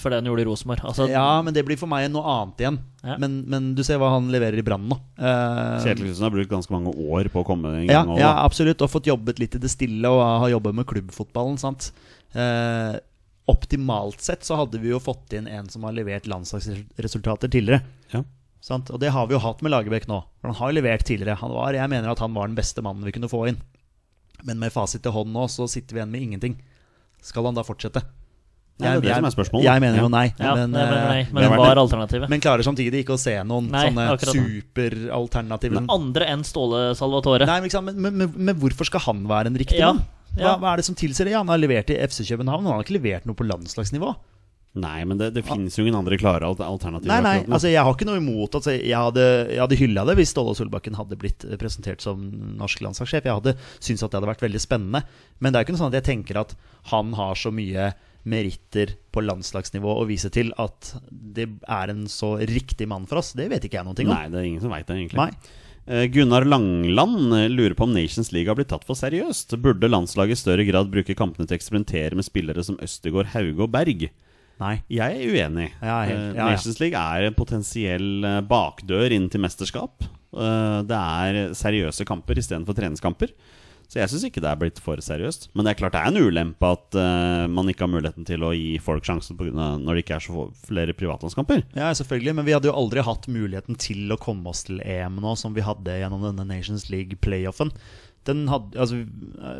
[0.00, 0.82] for det han gjorde i Rosenborg.
[0.90, 2.80] Altså, ja, men det blir for meg noe annet igjen.
[3.04, 3.14] Ja.
[3.22, 4.98] Men, men du ser hva han leverer i Brann nå.
[5.14, 8.16] Uh, Kjetil Knutsen har brukt ganske mange år på å komme i Ja, gang.
[8.18, 8.44] ja, da.
[8.48, 8.82] absolutt.
[8.82, 11.60] Og fått jobbet litt i det stille og har jobbet med klubbfotballen.
[11.62, 11.92] sant?
[12.34, 12.98] Uh,
[13.46, 17.84] optimalt sett så hadde vi jo fått inn en som har levert landslagsresultater tidligere.
[18.10, 18.24] Ja.
[18.64, 18.88] Sant?
[18.94, 20.22] Og det har vi jo hatt med Lagerbäck nå.
[20.40, 21.36] For han har jo levert tidligere.
[21.42, 23.60] Han var, jeg mener at han var den beste mannen vi kunne få inn.
[24.44, 26.56] Men med fasit til hånd nå, så sitter vi igjen med ingenting.
[27.24, 28.00] Skal han da fortsette?
[28.82, 29.66] Nei, det er det som er spørsmålet.
[29.68, 30.24] Jeg mener jo nei.
[30.32, 32.26] ja, men, nei, men, nei, men, men var alternativet.
[32.32, 35.78] men klarer samtidig ikke å se noen Nei, sånne superalternativer.
[35.78, 37.46] Men andre enn Ståle Salvatore.
[37.46, 40.02] Nei, men, men, men, men, men hvorfor skal han være en riktig Ja, mann?
[40.34, 40.56] Hva, ja.
[40.58, 41.36] hva er det som tilsier det?
[41.36, 44.10] Ja, han har levert i FC København, men han har ikke levert noe på landslagsnivå.
[44.74, 47.06] Nei, men det, det finnes jo ingen andre klare alternativer.
[47.06, 50.16] Nei, nei, altså Jeg har ikke noe imot altså, Jeg hadde, jeg hadde hylla det
[50.18, 52.24] hvis Ståle Solbakken hadde blitt eh, presentert som
[52.58, 53.28] norsk landslagssjef.
[53.28, 55.04] Jeg hadde syntes at det hadde vært veldig spennende.
[55.38, 56.56] Men det er jo ikke noe sånn at jeg tenker at
[56.90, 57.92] han har så mye
[58.24, 63.34] meritter på landslagsnivå å vise til at det er en så riktig mann for oss.
[63.38, 64.10] Det vet ikke jeg noe om.
[64.10, 65.20] Nei, det er ingen som veit det, egentlig.
[65.22, 65.62] Nei.
[65.86, 69.54] Eh, Gunnar Langland eh, lurer på om Nations League har blitt tatt for seriøst.
[69.62, 73.68] Burde landslaget i større grad bruke kampene til å eksperimentere med spillere som Østegård, Hauge
[73.68, 74.08] og Berg?
[74.60, 74.82] Nei.
[74.88, 75.70] Jeg er uenig.
[75.82, 76.44] Ja, helt- Eh, ja.
[76.50, 80.02] Nations League er en potensiell eh, bakdør inn til mesterskap.
[80.34, 83.32] Eh, Det er seriøse kamper istedenfor treningskamper.
[83.86, 85.48] Så jeg syns ikke det er blitt for seriøst.
[85.54, 88.40] Men det er klart det er en ulempe at uh, man ikke har muligheten til
[88.40, 91.62] å gi folk sjansen på grunn av når det ikke er så flere privatlandskamper.
[91.76, 95.20] Ja, selvfølgelig, men vi hadde jo aldri hatt muligheten til å komme oss til EM
[95.20, 97.70] nå, som vi hadde gjennom denne Nations League-playoffen.
[98.24, 98.98] Den hadde, altså,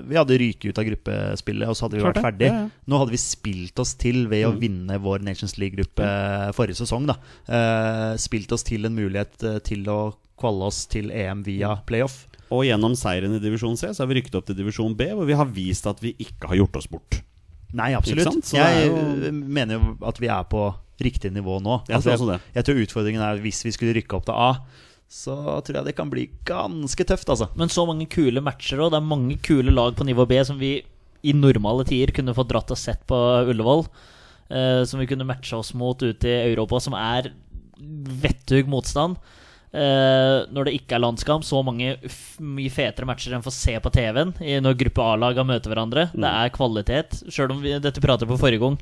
[0.09, 2.49] vi hadde ryket ut av gruppespillet, og så hadde vi Klart vært ferdig.
[2.49, 2.69] ja, ja.
[2.89, 6.09] Nå hadde vi spilt oss til ved å vinne vår Nations League-gruppe
[6.57, 7.07] forrige sesong.
[7.11, 7.17] da
[7.49, 12.27] Uh, Spilt oss til en mulighet eh, til å kvalle oss til EM via playoff.
[12.55, 15.27] Og gjennom seieren i divisjon C så har vi rykket opp til divisjon B, hvor
[15.29, 17.21] vi har vist at vi ikke har gjort oss bort.
[17.75, 18.45] Nei, absolutt.
[18.47, 21.81] Så Jeg jo- eh, mener jo at vi er på riktig nivå nå.
[21.89, 22.41] Jeg tror jeg, det.
[22.55, 24.51] jeg tror utfordringen er hvis vi skulle rykke opp til A,
[25.15, 27.47] så tror jeg det kan bli ganske tøft, altså.
[27.59, 28.91] Men så mange kule matcher, òg.
[28.91, 30.81] det er mange kule lag på nivå B som vi
[31.25, 33.21] i normale tider kunne fått dratt og sett på
[33.53, 33.87] Ullevål.
[34.51, 37.31] eh, som vi kunne matche oss mot ute i Europa, som er
[37.79, 39.17] vettug motstand.
[39.73, 41.97] Eh, når det ikke er landskamp, så mange
[42.39, 46.11] mye fetere matcher enn får se på TV-en når gruppe A-laga møter hverandre.
[46.13, 47.23] Det er kvalitet.
[47.31, 48.79] Sjøl om vi, dette prater på forrige gang.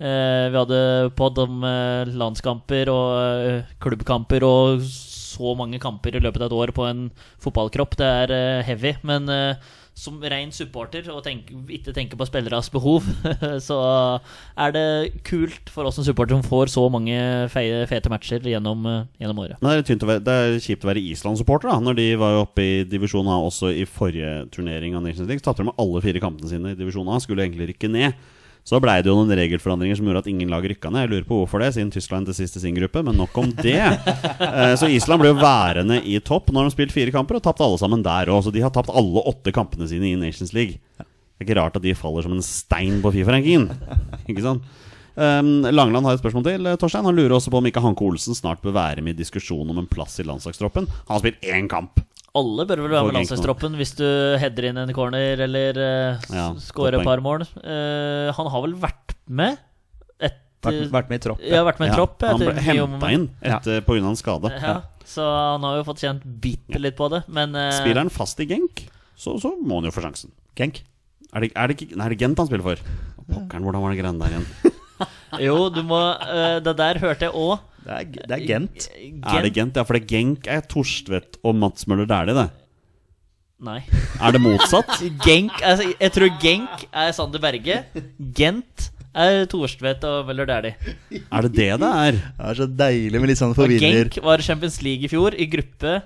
[0.00, 4.86] Eh, vi hadde pod om eh, landskamper og eh, klubbkamper og
[5.30, 7.06] så mange kamper i løpet av et år på en
[7.42, 7.96] fotballkropp.
[8.00, 8.96] Det er eh, heavy.
[9.06, 9.70] Men eh,
[10.00, 13.04] som ren supporter og tenk, ikke tenker på spilleres behov,
[13.68, 13.78] så
[14.56, 14.84] er det
[15.26, 17.16] kult for oss som supporter som får så mange
[17.52, 19.60] feie, fete matcher gjennom, eh, gjennom året.
[19.60, 21.78] Men det er, være, det er kjipt å være Island-supporter, da.
[21.84, 25.44] Når de var oppe i divisjon A også i forrige turnering av Nations League.
[25.44, 27.20] Tapte de med alle fire kampene sine i divisjon A.
[27.22, 28.30] Skulle egentlig rykke ned.
[28.64, 31.06] Så blei det jo noen regelforandringer som gjorde at ingen lag rykka ned.
[31.06, 33.48] Jeg lurer på hvorfor det, siden Tyskland til sist i sin gruppe, men nok om
[33.56, 33.78] det.
[33.80, 37.42] Eh, Så Island ble jo værende i topp når de har spilt fire kamper, og
[37.46, 38.44] tapt alle sammen der òg.
[38.46, 40.78] Så de har tapt alle åtte kampene sine i Nations League.
[41.00, 43.70] Det er ikke rart at de faller som en stein på Fifa-rankingen.
[44.28, 44.62] Ikke sant?
[45.20, 46.66] Um, Langeland har et spørsmål til.
[46.70, 49.22] eh, Torstein Han lurer også på om ikke Hanke Olsen snart bør være med i
[49.24, 50.86] diskusjon om en plass i landslagstroppen.
[51.08, 51.98] Han har spilt én kamp.
[52.38, 54.06] Alle bør vel være med landslagstroppen hvis du
[54.38, 57.42] header inn en corner eller uh, Ja, scorer et par mål.
[57.58, 59.58] Uh, han har vel vært med
[60.22, 61.42] etter Vært, vært med i tropp.
[61.42, 62.22] Ja, vært med i tropp.
[62.22, 64.52] han ble henta inn etter, på grunn av en skade.
[64.60, 64.76] Ja,
[65.08, 68.42] så han har jo fått kjent bitte litt på det, men uh, Spiller han fast
[68.44, 68.84] i Genk,
[69.18, 70.30] så, så må han jo få sjansen.
[70.60, 70.84] Genk.
[71.30, 72.84] Er det, er det, ikke, nei, er det Gent han spiller for?
[73.30, 74.76] Pokkeren, hvordan var det greiene der igjen?
[75.46, 75.96] Jo, du må
[76.60, 77.62] Det der hørte jeg òg.
[77.80, 78.88] Det er, det er Gent.
[79.24, 79.76] Er det Gent?
[79.78, 82.48] Ja, for det er Genk er Torstvedt og Mats Møller Dæhlie, det.
[83.60, 83.80] Nei.
[84.20, 84.88] Er det motsatt?
[85.26, 87.80] Genk altså, Jeg tror Genk er Sander Berge.
[88.36, 90.94] Gent er Torstvedt og Møller Dæhlie.
[91.20, 92.20] Er det det det er?
[92.20, 94.08] Det er så deilig med litt sånn forvirrer.
[94.12, 95.98] Genk var Champions League i fjor, i gruppe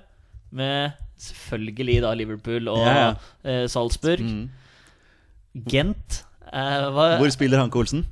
[0.55, 0.95] med
[1.25, 3.11] selvfølgelig da Liverpool og Ja, ja.
[3.47, 4.22] eh, Salzburg.
[5.70, 8.07] Gent eh, Hvor spiller Hanke Olsen?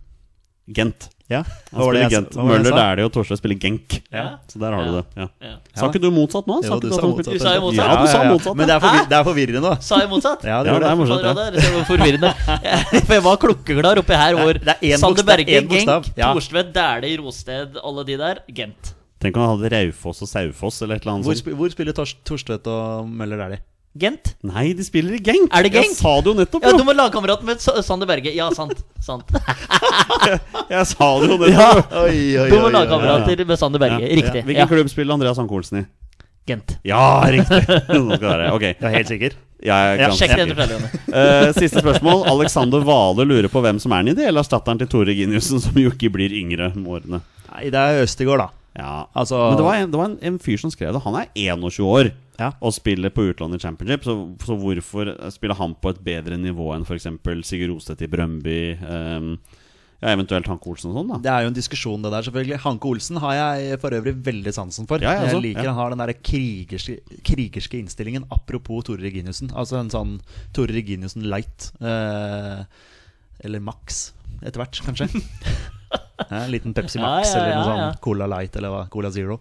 [0.70, 1.08] Gent.
[1.32, 2.30] Ja, Han hva var det spiller jeg- Gent.
[2.36, 2.82] hva var det jeg Møller sa?
[2.82, 3.96] Dæhlie og Torstvedt spiller Genk.
[4.12, 4.24] Ja.
[4.52, 5.04] Så der har du det.
[5.16, 5.26] Ja.
[5.48, 5.52] Ja.
[5.80, 6.56] Sa ikke du motsatt nå?
[6.62, 7.32] Jo, du sa motsatt.
[7.32, 7.88] Du sa jo motsatt.
[7.88, 8.56] Ja, du sa motsatt.
[8.60, 9.72] Men det er, forvir det er forvirrende, nå.
[9.82, 10.44] Sa jeg motsatt?
[10.44, 11.24] Ja, det Ja, det er morsomt.
[11.24, 12.32] Ja, det er forvirrende.
[13.08, 15.62] For jeg var klokkeklar oppi her hvor Det er Sander Berge.
[15.68, 16.32] Genk, Ja.
[16.32, 18.42] Thorstvedt, Dæhlie, Rosted, alle de der.
[18.52, 18.94] Gent.
[19.22, 21.94] Tenk om han hadde Raufoss og Saufoss eller et eller annet Hvor, sp hvor spiller
[21.94, 23.60] Tors Torstvedt og Møller Dæhlie?
[23.92, 24.30] Gent?
[24.48, 25.50] Nei, de spiller i Genk!
[25.52, 25.90] Er det Genk?
[25.90, 26.64] Jeg sa det jo nettopp!
[26.64, 28.32] Ja, du må lagkamerat med Sander Berge.
[28.32, 28.78] Ja, sant.
[29.04, 29.28] sant.
[30.72, 31.92] Jeg sa det jo nettopp!
[32.06, 34.00] Oi, oi, Du må lagkamerater med Sander Berge.
[34.06, 34.14] Ja.
[34.22, 34.44] Riktig.
[34.48, 34.68] Hvilken Ja.
[34.70, 35.84] klubb spiller Andreas Anke Olsen i?
[36.48, 36.78] Gent.
[36.88, 37.60] Ja, riktig!
[37.92, 38.48] Nå skal det være.
[38.56, 38.64] Ok.
[38.70, 39.36] Jeg er helt sikker.
[39.62, 40.98] Jeg er Ja, ganske Sjekk det sikker.
[41.22, 42.24] Eh, siste spørsmål.
[42.32, 45.92] Alexander Vale lurer på hvem som er den ideelle erstatteren til Tore Giniussen, som jo
[45.92, 47.20] ikke blir yngre med årene.
[47.52, 48.48] Nei, det er Østegård, da.
[48.76, 51.02] Ja, Altså Men det var, en, det var en, en fyr som skrev det.
[51.04, 52.52] Han er 21 år Ja.
[52.64, 54.06] og spiller på utlandet i championship.
[54.08, 54.14] Så,
[54.46, 57.10] så hvorfor spiller han på et bedre nivå enn f.eks.
[57.44, 58.56] Sigurd Rostedt i Brøndby?
[58.80, 59.34] Um,
[60.02, 61.18] ja, eventuelt Hanke Olsen og sånn, da.
[61.22, 62.56] Det er jo en diskusjon, det der, selvfølgelig.
[62.64, 65.04] Hanke Olsen har jeg for øvrig veldig sansen for.
[65.04, 65.70] Ja, jeg jeg liker ja.
[65.70, 66.96] han har den der krigerske,
[67.28, 68.24] krigerske innstillingen.
[68.34, 69.52] Apropos Tore Reginiussen.
[69.54, 70.16] Altså en sånn
[70.56, 71.68] Tore Reginiussen light.
[71.78, 72.64] Eh,
[73.46, 74.08] eller Max,
[74.42, 75.06] etter hvert, kanskje.
[76.22, 77.86] Ja, en liten Pepsi Ja, Max ja, eller noe ja, ja.
[77.92, 78.82] sånn Cola Light eller hva.
[78.92, 79.40] Cola Zero.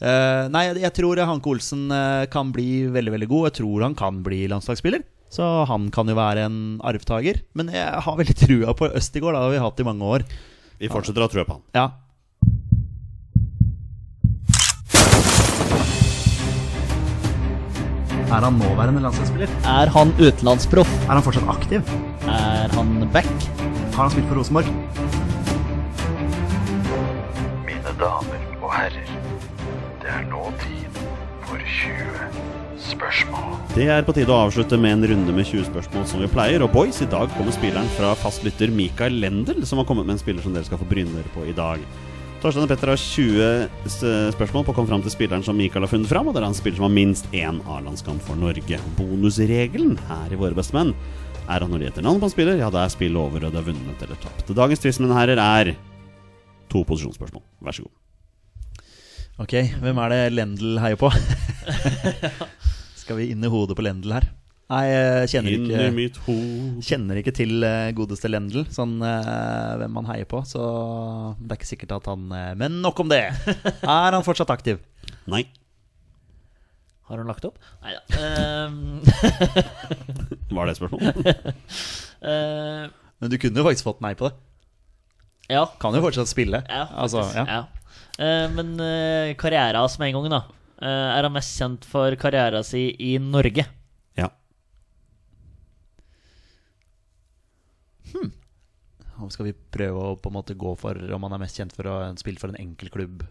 [0.00, 3.48] Uh, nei, jeg, jeg tror Hanke Olsen eh, kan bli veldig veldig god.
[3.50, 5.04] Jeg tror han kan bli landslagsspiller.
[5.30, 7.42] Så han kan jo være en arvtaker.
[7.58, 9.36] Men jeg har veldig trua på Østigård.
[9.36, 10.28] Det har vi hatt i mange år.
[10.80, 11.66] Vi fortsetter å ha trua på han.
[11.76, 11.88] Ja.
[18.30, 19.50] Er han nåværende landslagsspiller?
[19.66, 20.90] Er han utenlandsproff?
[21.08, 21.94] Er han fortsatt aktiv?
[22.30, 23.30] Er han back?
[23.90, 25.29] Har han spilt for Rosenborg?
[28.00, 29.08] Damer og herrer,
[30.00, 31.00] det er nå tid
[31.44, 32.38] for 20
[32.80, 33.58] spørsmål.
[33.74, 36.64] Det er på tide å avslutte med en runde med 20 spørsmål som vi pleier.
[36.64, 40.22] Og boys, i dag kommer spilleren fra fastlytter Mikael Lendel, som har kommet med en
[40.22, 41.82] spiller som dere skal få bryne på i dag.
[42.40, 45.92] Torstein og Petter har 20 spørsmål på å komme fram til spilleren som Mikael har
[45.92, 48.80] funnet fram, og det er en spiller som har minst én A-landskamp for Norge.
[48.96, 50.96] Bonusregelen her i Våre bestemenn
[51.50, 53.52] er at når de heter navn på en spiller, ja, da er spillet over, og
[53.52, 54.56] det er vunnet eller tapt.
[54.56, 55.74] Dagens mine herrer, er
[56.70, 57.44] to posisjonsspørsmål.
[57.66, 57.96] Vær så god.
[59.40, 61.08] Ok, hvem er det Lendl heier på?
[63.00, 64.26] Skal vi inn i hodet på Lendl her?
[64.70, 66.26] Nei, jeg kjenner ikke,
[66.86, 70.44] kjenner ikke til eh, godeste Lendl, sånn eh, hvem han heier på.
[70.46, 70.60] Så
[71.40, 73.24] det er ikke sikkert at han eh, Men nok om det!
[73.64, 74.78] Er han fortsatt aktiv?
[75.30, 75.42] Nei.
[77.10, 77.58] Har hun lagt opp?
[77.82, 78.02] Nei da.
[78.22, 79.00] Ehm,
[80.54, 81.00] Var det et spørsmål?
[82.30, 82.84] eh,
[83.18, 84.36] Men du kunne jo faktisk fått nei på det.
[85.50, 85.66] Ja.
[85.82, 86.62] Kan jo fortsatt spille.
[86.68, 87.64] Ja, altså, ja.
[88.20, 90.42] Eh, men uh, karrieren hans med en gang, da.
[90.80, 93.66] Uh, er han mest kjent for karrieren sin i Norge?
[94.16, 94.30] Ja.
[98.12, 98.32] Hmm.
[99.30, 101.88] Skal vi prøve å på en måte gå for om han er mest kjent for
[101.88, 103.26] å ha spilt for en enkel klubb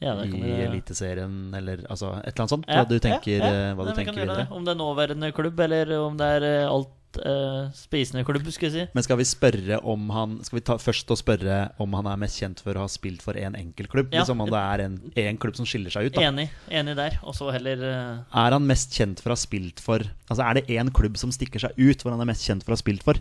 [0.00, 2.68] Ja, i vi Eliteserien, eller altså et eller annet sånt?
[2.70, 4.46] Ja, hva du tenker, ja, eh, hva du Nei, tenker videre?
[4.46, 4.54] det.
[4.54, 8.70] Om det er nåværende klubb, eller om det er eh, alt eh, spisende klubb, skulle
[8.70, 8.84] jeg si.
[8.94, 12.20] Men skal vi spørre om han Skal vi ta først og spørre om han er
[12.20, 14.12] mest kjent for å ha spilt for én enkeltklubb?
[14.14, 14.22] Ja.
[14.22, 16.14] Liksom om det er en, en klubb som skiller seg ut?
[16.16, 17.18] da Enig, enig der.
[17.24, 18.40] Og så heller uh...
[18.44, 21.34] Er han mest kjent for å ha spilt for Altså er det én klubb som
[21.34, 23.20] stikker seg ut, hvor han er mest kjent for å ha spilt for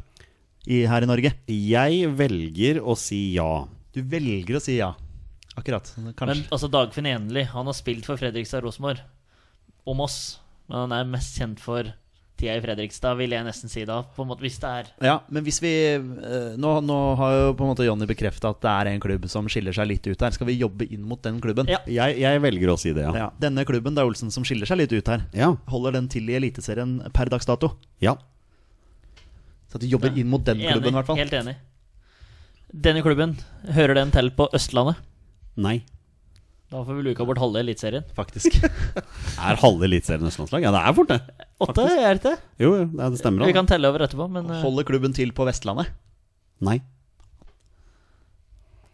[0.69, 1.33] i, her i Norge?
[1.49, 3.65] Jeg velger å si ja.
[3.95, 4.93] Du velger å si ja.
[5.59, 5.89] Akkurat.
[5.97, 6.45] Men Kanskje.
[6.53, 9.01] altså Dagfinn Enli, han har spilt for Fredrikstad Rosenborg
[9.89, 10.19] og Moss.
[10.69, 11.89] Men han er mest kjent for
[12.39, 13.99] tida i Fredrikstad, vil jeg nesten si da.
[14.15, 17.51] På en måte, hvis det er Ja, men hvis vi eh, nå, nå har jo
[17.59, 20.25] på en måte Jonny bekrefta at det er en klubb som skiller seg litt ut
[20.25, 20.33] her.
[20.35, 21.69] Skal vi jobbe inn mot den klubben?
[21.71, 21.81] Ja.
[21.85, 23.13] Jeg, jeg velger å si det, ja.
[23.25, 25.27] Ja, Denne klubben, det er Olsen, som skiller seg litt ut her.
[25.35, 25.53] Ja.
[25.69, 27.75] Holder den til i Eliteserien per dags dato?
[28.03, 28.17] ja.
[29.69, 31.19] Så at du jobber inn mot den klubben, i hvert fall.
[31.19, 31.51] Helt enig.
[32.73, 33.35] Denne klubben,
[33.75, 34.97] hører den til på Østlandet?
[35.61, 35.75] Nei.
[36.69, 38.03] Da får vi luka bort halve Eliteserien.
[38.13, 38.59] Faktisk.
[39.47, 40.61] Er halve Eliteserien østlandslag?
[40.67, 41.47] Ja, det er fort, det.
[41.65, 42.33] Åtte, er det ikke?
[42.61, 43.47] Jo, jo, det, stemmer.
[43.49, 43.57] Vi da.
[43.57, 45.89] kan telle over etterpå, men eh, Holder klubben til på Vestlandet?
[46.61, 46.77] Nei.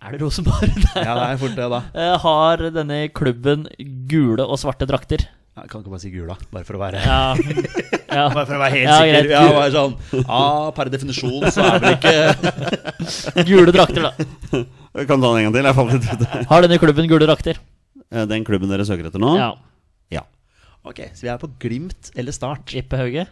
[0.05, 0.71] er det Rosenborg?
[0.95, 1.81] Ja, det er fort det, da.
[1.99, 3.67] Eh, har denne klubben
[4.07, 5.25] gule og svarte drakter?
[5.55, 7.19] Jeg kan ikke bare si gula, bare for å være Ja.
[8.15, 8.23] ja.
[8.31, 9.29] Bare for å være helt Ja, sikker.
[9.31, 14.63] Ja, bare sånn ah, per definisjon så er vel ikke Gule drakter, da.
[15.03, 15.67] Kan ta den en gang til?
[15.67, 16.45] Jeg falt litt ut.
[16.47, 17.59] Har denne klubben gule drakter?
[18.11, 19.33] Eh, Den klubben dere søker etter nå?
[19.35, 19.49] Ja.
[20.13, 20.23] Ja.
[20.87, 22.71] Ok, så vi er på Glimt eller Start.
[22.79, 23.25] Ippe Hauge?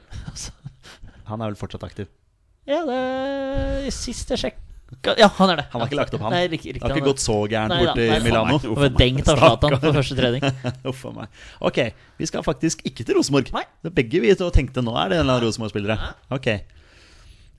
[1.30, 2.10] Han er vel fortsatt aktiv.
[2.68, 5.66] Ja, det er sist jeg sjekka Ja, han er det.
[5.74, 6.32] Han har ikke lagt opp, han.
[6.36, 8.60] Nei, riktig, Det har han ikke gått så gærent bort i borti Milano.
[8.60, 8.68] meg.
[8.72, 10.46] Og dengt av Zlatan på første trening.
[10.92, 11.42] Uff a meg.
[11.68, 11.80] Ok,
[12.20, 13.52] vi skal faktisk ikke til Rosenborg.
[13.56, 13.66] Nei.
[13.84, 16.12] Det Begge vi tenkte nå er det en eller annen Rosenborg-spillere.
[16.38, 16.52] Ok.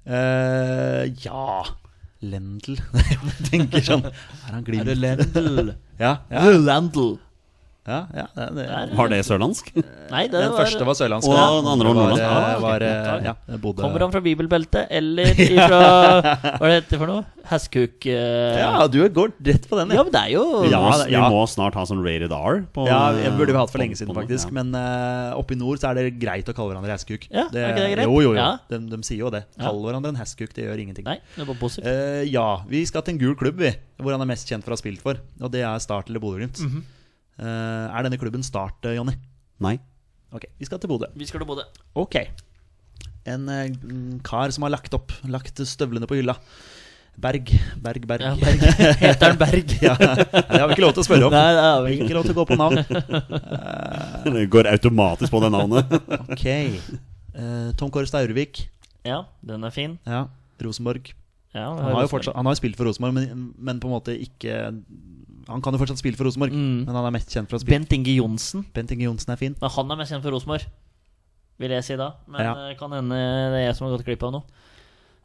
[0.04, 1.64] Uh, ja
[2.30, 2.78] Lendl
[3.10, 3.18] Jeg
[3.50, 4.90] tenker sånn Er han Glimt?
[4.98, 5.74] Lendl?
[6.02, 7.14] Ja, ja, Lendl.
[7.84, 8.66] Ja, ja det, det.
[8.96, 9.66] Var det sørlandsk?
[10.10, 11.28] Nei, det Den var første var sørlandsk.
[11.28, 12.22] Og den andre var nordlandsk.
[12.24, 13.82] Var, Ah, eh, var, eh, ja, bodde...
[13.84, 15.80] Kommer han fra bibelbeltet, eller ifra
[16.22, 17.24] Hva er det heter for noe?
[17.50, 18.56] Hestkuk Uh...
[18.56, 21.42] Ja, du går rett på den, ja, men det er jo Ja, det- vi må
[21.50, 22.62] snart ha sånn rated R.
[22.72, 24.52] På, Ja, jeg burde vi hatt for lenge siden, faktisk.
[24.54, 27.28] Men uh, oppe i nord så er det greit å kalle hverandre hestkuk.
[27.28, 28.08] Ja, er ikke det greit?
[28.08, 28.40] Jo, jo, jo.
[28.40, 28.48] Ja.
[28.72, 29.44] De, de sier jo det.
[29.60, 31.04] Kall hverandre en hestkuk, det gjør ingenting.
[31.08, 31.88] Nei, det er positivt.
[31.88, 33.72] Uh, ja, vi skal til en gul klubb, vi.
[34.00, 35.20] Hvor han er mest kjent for å ha spilt for.
[35.44, 36.60] Og det er Start eller Bodø-Glimt.
[36.64, 36.84] Mhm.
[36.84, 37.00] Eh,
[37.42, 39.16] er denne klubben Start, eh, Jonny?
[39.64, 39.76] Nei.
[40.34, 41.08] Ok, vi skal til Bodø.
[41.14, 41.64] Vi skal til Bodø.
[41.94, 42.16] Ok.
[43.26, 46.36] En eh, mm, kar som har lagt opp, lagt støvlene på hylla.
[47.14, 47.46] Berg,
[47.78, 48.24] Berg, Berg.
[48.26, 48.62] Ja, Berg.
[48.98, 49.74] Heter han Berg?
[49.86, 51.34] Ja, det har vi ikke lov til å spørre om.
[51.34, 52.16] Nei, det har vi Ikke ikke.
[52.16, 52.80] lov til å gå på navn.
[54.34, 55.94] Det går automatisk på det navnet.
[56.34, 56.46] Ok.
[57.34, 58.64] Eh, Tom Kåre Staurvik.
[59.06, 59.94] Ja, den er fin.
[60.08, 60.24] Ja,
[60.64, 61.12] Rosenborg.
[61.54, 63.94] Ja, Han har jo fortsatt, han har jo spilt for Rosenborg, men, men på en
[63.94, 64.56] måte ikke
[65.48, 66.86] Han kan jo fortsatt spille for Rosenborg, Mm.
[66.86, 68.64] men han er mest kjent for å spille Bent Inge Johnsen.
[68.72, 69.56] Bent Inge Johnsen er fin.
[69.60, 70.64] Men han er mest kjent for Rosenborg,
[71.58, 72.14] vil jeg si da.
[72.26, 72.54] Men Ja.
[72.70, 73.10] eh, kan hende
[73.52, 74.42] det er jeg som har gått glipp av noe.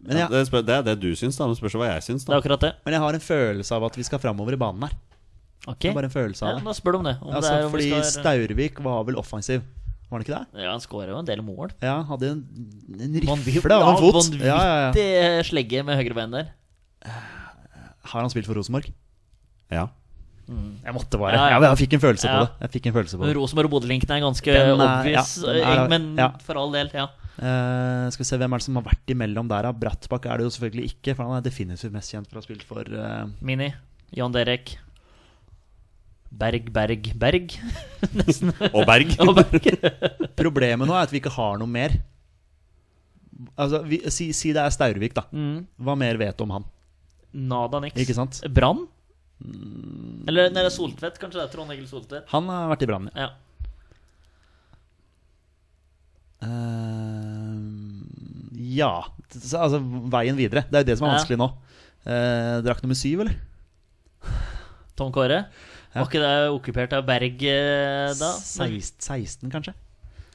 [0.02, 1.46] Men Ja, det, det er det du syns, da.
[1.48, 2.26] Men spørs hva jeg syns.
[2.26, 2.74] Det er akkurat det.
[2.86, 4.94] men jeg har en følelse av at vi skal framover i banen her.
[5.68, 6.64] Ok, Det er bare en følelse av det.
[6.64, 7.18] Ja, Da spør du om det.
[7.22, 9.62] Om Altså, det er om fordi skal Staurvik var vel offensiv,
[10.10, 10.62] var han ikke det?
[10.64, 11.72] Ja, han skårer jo en del mål.
[11.82, 12.46] Ja, hadde en,
[13.00, 14.16] en rifle av en fot.
[14.16, 15.44] Vanvittig Ja, ja, ja.
[15.44, 16.48] slegge med høyrebein der.
[17.06, 18.92] Har han spilt for Rosenborg?
[19.70, 19.88] Ja.
[20.50, 21.38] Jeg måtte bare.
[21.38, 21.58] Ja, ja.
[21.62, 22.50] Ja, jeg fikk en følelse på det.
[22.64, 23.36] Jeg fikk en følelse på det.
[23.38, 26.30] Rosenborg og Bodø-linken er ganske Den er- obvious, ja, er- eh, men ja.
[26.46, 27.08] for all del, ja.
[27.40, 29.70] Uh, skal vi se hvem er det som har vært imellom der.
[29.72, 32.48] Brattbakk er det jo selvfølgelig ikke, for han er definitivt mest kjent for å ha
[32.48, 33.30] spilt for uh...
[33.40, 33.70] Mini,
[34.12, 34.74] Jan Derek.
[36.30, 37.56] Berg, Berg, Berg.
[38.20, 38.52] Nesten.
[38.74, 39.16] Og Berg.
[39.24, 39.70] Og Berg.
[40.42, 41.96] Problemet nå er at vi ikke har noe mer.
[43.56, 45.24] Altså, vi, si, si det er Staurvik, da.
[45.32, 45.64] Mm.
[45.80, 46.68] Hva mer vet du om han?
[47.34, 47.96] Nada niks.
[48.02, 48.18] Ikke
[49.40, 50.28] sant?
[50.30, 52.28] Eller nede Soltvedt, kanskje det er Trond Egil Soltvedt.
[52.34, 53.10] Han har vært i Brann.
[53.16, 53.30] Ja.
[56.40, 57.60] Uh,
[58.56, 58.94] ja
[59.36, 60.64] Altså, veien videre.
[60.70, 61.50] Det er jo det som er vanskelig nå.
[62.08, 63.36] Uh, Drakt nummer syv, eller?
[65.00, 65.44] Tom Kåre.
[65.90, 66.04] Ja.
[66.04, 68.30] Var ikke det okkupert av Berg eh, da?
[68.38, 69.74] 16, 16, kanskje?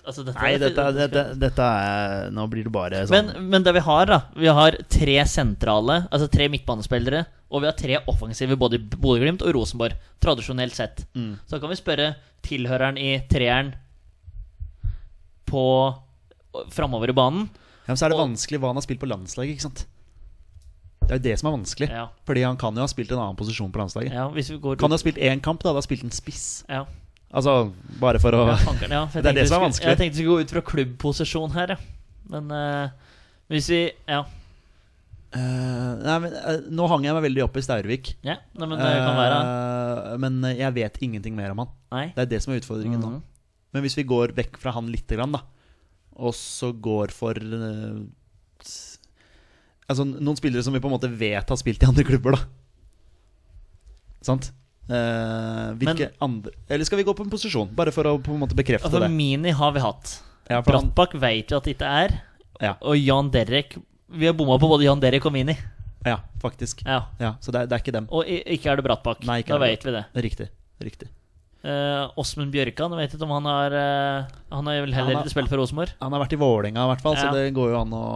[0.07, 3.73] Altså, dette, Nei, dette, dette, dette er Nå blir det bare sånn Men, men det
[3.77, 8.57] vi har, da Vi har tre sentrale, altså tre midtbanespillere, og vi har tre offensive
[8.61, 11.05] både i Bodø-Glimt og Rosenborg, tradisjonelt sett.
[11.15, 11.35] Mm.
[11.47, 12.09] Så kan vi spørre
[12.45, 13.75] tilhøreren i treeren
[15.47, 15.65] på
[16.75, 17.49] framover i banen.
[17.85, 19.85] Ja, men så er det Og- vanskelig hva han har spilt på landslaget, ikke sant?
[21.05, 21.89] Det er jo det som er vanskelig.
[21.93, 22.07] Ja.
[22.25, 24.13] Fordi han kan jo ha spilt en annen posisjon på landslaget.
[24.13, 25.69] Ja, hvis vi går Kan jo ha spilt én kamp, da.
[25.71, 26.65] Da har spilt en spiss.
[26.69, 26.87] ja.
[27.35, 29.91] Altså, bare for å Ja, fankeren, ja, for Det er det som er vanskelig.
[29.91, 31.79] Jeg tenkte vi skulle gå ut fra klubbposisjon her, ja.
[32.31, 32.89] Men uh,
[33.53, 34.23] hvis vi Ja.
[35.35, 38.13] Uh, Nei, men uh, Nå hang jeg meg veldig opp i Staurvik.
[38.23, 41.71] ja nei, men det kan være Eh, men jeg vet ingenting mer om han.
[41.95, 42.05] Nei.
[42.15, 43.11] Det er det som er utfordringen nå.
[43.17, 43.23] Mhm.
[43.75, 45.41] Men hvis vi går vekk fra han lite grann, da,
[46.15, 47.35] og så går for
[49.85, 52.47] Altså noen spillere som vi på en måte vet har spilt i andre klubber, da.
[54.25, 54.53] Sant?
[54.85, 58.43] Eh, hvilke andre Eller skal vi gå på en posisjon, bare for å på en
[58.43, 59.09] måte bekrefte Altså, det?
[59.09, 60.19] Mini har vi hatt.
[60.51, 62.19] Ja, Brattbakk vet vi at det ikke er.
[62.61, 63.79] ja, Og Jan Derek
[64.13, 65.57] Vi har bomma på både Jan Derek og Mini.
[66.05, 66.85] ja, faktisk.
[66.85, 67.07] Ja.
[67.19, 68.09] Ja, så det er, det er ikke dem.
[68.13, 69.25] Og ikke er det Brattbakk.
[69.25, 70.05] Nei, da det vet vi det.
[70.29, 70.49] Riktig.
[70.85, 71.09] Riktig.
[71.65, 75.49] Eh, Åsmund Bjørkan, vet ikke om han har uh, Han har vel heller ikke spilt
[75.49, 75.95] for Rosenborg.
[76.03, 78.07] Han har vært i Vålerenga i hvert fall, så det går jo an å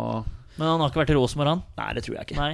[0.59, 1.63] Men han har ikke vært i Rosenborg, han.
[1.81, 2.37] Nei, det tror jeg ikke.
[2.37, 2.53] Nei.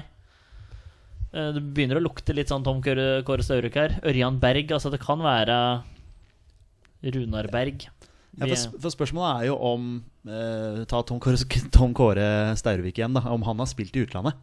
[1.35, 3.43] Eh, Det begynner å lukte litt sånn Tom Kåre Kåre
[3.74, 3.99] her.
[4.07, 4.70] Ørjan Berg.
[4.72, 5.59] Altså, det kan være
[7.05, 7.89] Runar Berg.
[8.35, 9.85] Ja, for, for spørsmålet er jo om
[10.26, 11.39] eh, Ta Tom Kåre,
[11.74, 13.26] Tom Kåre Staurvik igjen, da.
[13.30, 14.39] Om han har spilt i utlandet.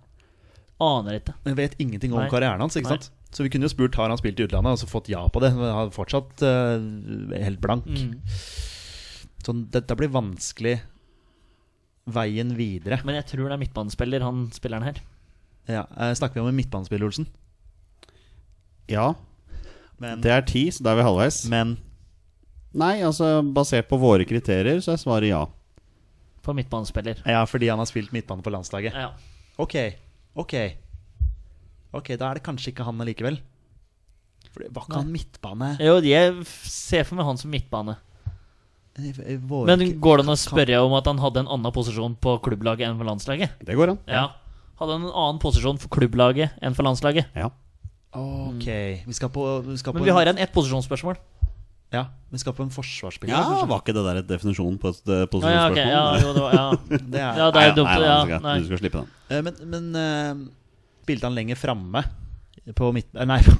[0.81, 1.35] Aner ikke.
[1.45, 2.29] Men vet ingenting om Nei.
[2.31, 2.75] karrieren hans.
[2.79, 2.97] ikke Nei.
[3.01, 3.11] sant?
[3.31, 5.39] Så vi kunne jo spurt har han spilt i utlandet, og så fått ja på
[5.43, 5.53] det.
[5.55, 7.87] Men han er fortsatt eh, helt blank.
[7.87, 8.17] Mm.
[9.41, 10.79] Så dette blir vanskelig
[12.11, 12.99] veien videre.
[13.05, 14.99] Men jeg tror det er midtbanespiller, han spilleren her.
[15.69, 17.27] Ja, eh, Snakker vi om en midtbanespiller, Olsen?
[18.87, 19.13] Ja,
[20.01, 21.43] Men, det er ti, så da er vi halvveis.
[21.49, 21.77] men
[22.73, 25.41] Nei, altså basert på våre kriterier, så er svaret ja.
[26.41, 27.19] På midtbanespiller.
[27.27, 28.95] Ja, fordi han har spilt midtbane på landslaget.
[28.95, 29.11] Ja.
[29.59, 29.75] Ok,
[30.39, 30.53] ok
[31.93, 33.41] Ok, da er det kanskje ikke han allikevel.
[34.51, 37.97] For var ikke han midtbane Jo, jeg ser for meg han som midtbane.
[38.97, 41.71] Eh, eh, Men går det an å kan- spørre om at han hadde en annen
[41.75, 43.59] posisjon på klubblaget enn på landslaget?
[43.63, 43.99] Det går an.
[44.07, 44.29] Ja.
[44.81, 47.29] Hadde han en annen posisjon for klubblaget enn for landslaget?
[47.37, 47.51] Ja.
[48.17, 48.65] Ok,
[49.05, 51.19] vi skal på, vi skal på Men vi har en ett posisjonsspørsmål.
[51.91, 53.35] Ja, vi skal på en forsvarsspiller.
[53.35, 53.67] Ja, kanskje?
[53.69, 55.75] Var ikke det der et definisjon på et eh, ja, posisjonsspørsmål?
[55.75, 56.65] ok, ja, jo, det var, ja.
[57.13, 57.91] Det er, ja, det er dumt.
[57.91, 58.55] nei, nei, Ja, du, skal, nei.
[58.57, 59.11] du skal slippe den.
[59.29, 60.41] Eh, Men, men eh,
[61.03, 62.03] spilte han lenger framme
[62.77, 63.59] på midten eh, Nei, på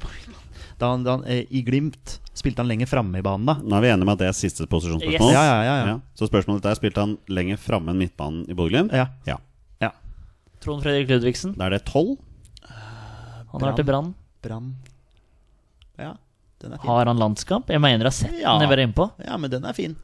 [0.80, 3.58] da han, da han, eh, i Glimt spilte han lenger framme i banen, da.
[3.60, 5.28] Nå er vi enige med at det er siste posisjonsspørsmål.
[5.28, 5.36] Yes.
[5.36, 5.86] Ja, ja, ja, ja.
[5.92, 5.96] Ja.
[6.18, 8.96] Så spørsmålet er spilte han lenger framme enn midtbanen i Bodø-Glimt?
[8.96, 9.36] Ja.
[10.62, 10.66] Ja.
[10.66, 10.66] ja.
[10.66, 11.56] Trond Fredrik Ludvigsen.
[11.58, 12.16] Da er det tolv.
[13.52, 14.14] Han har vært i Brann.
[14.42, 14.70] Brann.
[16.00, 16.14] Ja,
[16.62, 16.88] den er fin.
[16.88, 17.68] Har han landskamp?
[17.70, 18.54] Jeg mener jeg har sett Ja.
[18.56, 19.10] den jeg var inne på.
[19.26, 19.96] Ja, men den er fin.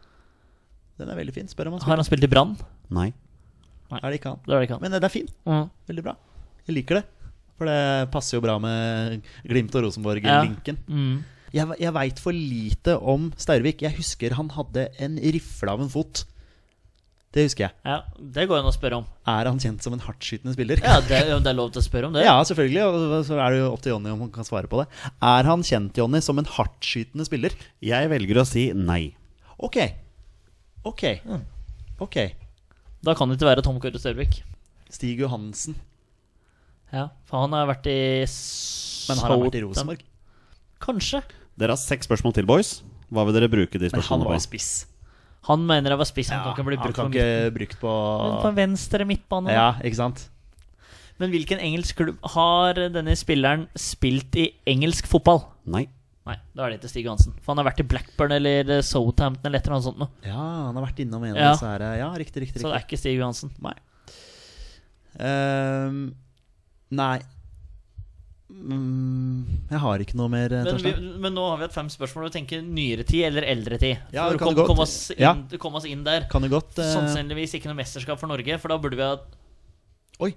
[0.99, 1.49] Den er veldig fin.
[1.49, 1.95] Spør om han spiller.
[1.95, 2.57] Har han spilt i Brann?
[2.91, 3.13] Nei.
[3.89, 4.01] Nei.
[4.03, 4.41] Er det ikke han?
[4.45, 4.83] Det er det ikke han.
[4.83, 5.29] Men den det er fin.
[5.47, 5.71] Mm.
[5.89, 6.15] Veldig bra.
[6.67, 7.05] Jeg liker det.
[7.59, 10.79] For det passer jo bra med Glimt og Rosenborg-linken.
[10.87, 11.25] Mm.
[11.55, 13.81] Jeg, jeg veit for lite om Steirvik.
[13.83, 16.27] Jeg husker han hadde en rifle av en fot.
[17.37, 17.75] Det husker jeg.
[17.85, 19.07] Ja, det går an å spørre om.
[19.29, 20.81] Er han kjent som en hardtskytende spiller?
[20.81, 22.23] Ja, det, er- det er lov til å spørre om det.
[22.25, 22.87] Ja, selvfølgelig.
[22.89, 24.87] Og så er det jo opp til Jonny om han kan svare på det.
[25.21, 27.53] Er han kjent, Jonny, som en hardtskytende spiller?
[27.85, 29.15] Jeg velger å si nei.
[29.61, 29.77] Ok.
[30.89, 31.05] Ok.
[32.01, 32.17] Ok.
[33.05, 34.41] Da kan det ikke være Tom Kåre Størvik.
[34.89, 35.77] Stig Johansen.
[36.89, 40.01] Ja, for han har vært i Men har han vært i Rosenborg?
[40.81, 41.21] Kanskje.
[41.61, 42.79] Dere har seks spørsmål til, boys.
[43.13, 44.17] Hva vil dere bruke de spørsmålene på?
[44.17, 44.71] Men han var jo spiss.
[45.49, 46.29] Han mener jeg var spiss.
[46.33, 47.93] Han Ja, kan ikke bli han kan på, ikke brukt på
[48.23, 49.53] Men på venstre midtbane.
[49.55, 50.27] Ja, ikke sant?
[51.19, 55.41] Men hvilken engelsk klubb har denne spilleren spilt i engelsk fotball?
[55.67, 55.87] Nei.
[56.29, 57.33] Nei, da er det ikke Stig Johansen.
[57.41, 60.11] For han har vært i Blackburn eller eh, Southampton eller et eller annet sånt noe.
[60.29, 60.37] Ja,
[60.69, 61.53] han har vært innom en av Ja.
[61.57, 61.85] disse her.
[61.97, 62.61] Ja, riktig, riktig.
[62.61, 63.51] Så det er ikke Stig Johansen.
[63.65, 63.73] Nei.
[65.19, 66.15] Um,
[66.93, 67.19] nei.
[68.59, 70.93] Mm, jeg har ikke noe mer, eh, Men, vi,
[71.23, 72.27] men nå har vi hatt fem spørsmål.
[72.27, 74.01] Du tenker nyere tid eller eldre tid?
[74.13, 75.33] Ja, For kom, komme oss, inn, Ja.
[75.79, 76.27] oss inn der.
[76.33, 79.17] Kan godt eh, Sannsynligvis ikke noe mesterskap for Norge, for da burde vi ha
[80.27, 80.33] Oi.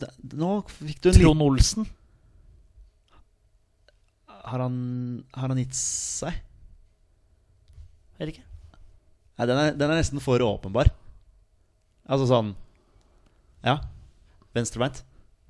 [0.00, 1.86] Da- Nå fikk du en Trond Olsen.
[4.46, 6.32] Har han, har han gitt seg?
[8.18, 8.44] Vet ikke.
[9.36, 10.88] Nei, den er, den er nesten for åpenbar.
[12.08, 12.54] Altså sånn
[13.66, 13.80] Ja.
[14.54, 15.02] Venstrebeint.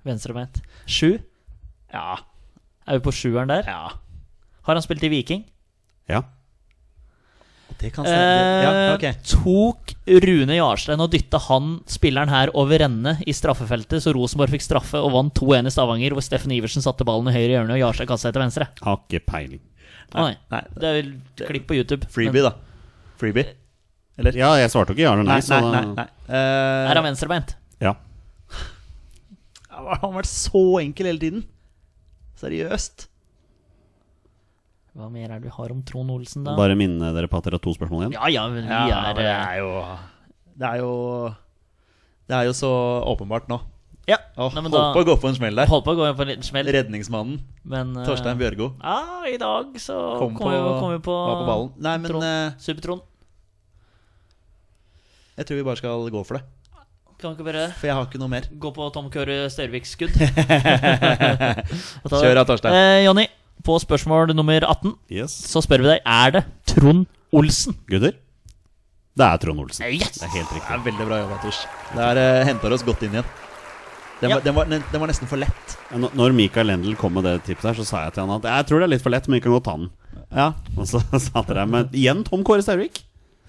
[0.07, 0.63] Venstrebeint.
[0.87, 1.17] Sju.
[1.93, 2.17] Ja.
[2.87, 3.67] Er vi på sjueren der?
[3.67, 3.93] Ja.
[4.67, 5.45] Har han spilt i Viking?
[6.11, 6.23] Ja.
[7.79, 8.63] Det kan stemme.
[8.63, 9.05] Ja, Eh, ok.
[9.27, 9.93] Tok
[10.25, 14.97] Rune Jarstein og dytta han spilleren her over ende i straffefeltet, så Rosenborg fikk straffe
[15.03, 18.09] og vant 2-1 i Stavanger, hvor Steffen Iversen satte ballen i høyre hjørne og Jarstein
[18.09, 18.69] kastet seg til venstre?
[18.87, 19.61] Har ikke peiling.
[20.15, 20.37] Nei.
[20.55, 22.07] Nei, Det er vel klipp på YouTube.
[22.15, 22.55] Freebie, da.
[23.21, 23.45] Freebie.
[24.17, 24.33] Eller?
[24.39, 25.95] Ja, jeg svarte jo ikke ja eller nei, Nei, nei, nei.
[25.99, 26.07] nei.
[26.29, 27.57] Men Eh, er han venstrebeint?
[27.83, 27.93] Ja.
[29.77, 31.45] Har vært så enkel hele tiden?
[32.41, 33.07] Seriøst?
[34.97, 36.55] Hva mer er det vi har om Trond Olsen, da?
[36.57, 38.15] Bare minne dere på at dere har to spørsmål igjen.
[38.17, 39.71] Ja, ja, men vi Ja, er, men det er jo
[40.57, 40.93] Det er jo
[42.27, 42.71] Det er jo så
[43.13, 43.59] åpenbart nå.
[44.07, 45.67] Ja, Åh, nei, men holdt da på å gå på en smell der.
[45.67, 49.35] Holdt på å gå på en liten smell, Redningsmannen men uh, Torstein Bjørgo Ja, i
[49.43, 51.73] dag så kom kom, på, vi, kom vi på, var på ballen.
[51.83, 52.23] Nei, men Trond.
[52.23, 53.03] uh, Super-Trond.
[55.37, 56.66] jeg tror vi bare skal gå for det.
[57.21, 58.45] Kan ikke bare For jeg har ikke noe mer.
[58.61, 60.13] gå på Tom Køre Størvik-skudd?
[62.13, 62.75] Kjør av, Torstein.
[62.77, 63.25] Eh, Jonny,
[63.67, 65.33] på spørsmål nummer 18 Yes.
[65.49, 67.07] så spør vi deg Er det Trond
[67.37, 67.77] Olsen.
[67.89, 68.15] Gutter?
[69.17, 69.87] Det er Trond Olsen.
[69.89, 70.19] Yes!
[70.21, 70.69] Det er helt riktig.
[70.69, 71.63] Det er veldig bra jobba, Turs.
[71.97, 73.29] Der uh, henter oss godt inn igjen.
[74.21, 74.37] Den, Ja.
[74.37, 75.75] var, den, var, den, den var nesten for lett.
[75.93, 78.47] N- Når Mikael Lendl kom med det tipset, her så sa jeg til han at
[78.49, 79.91] jeg tror det er litt for lett, men vi kan godt ta den.
[80.37, 80.47] Ja,
[80.77, 81.01] Og så
[81.31, 83.03] satt dere men igjen Tom Kåre Stervik.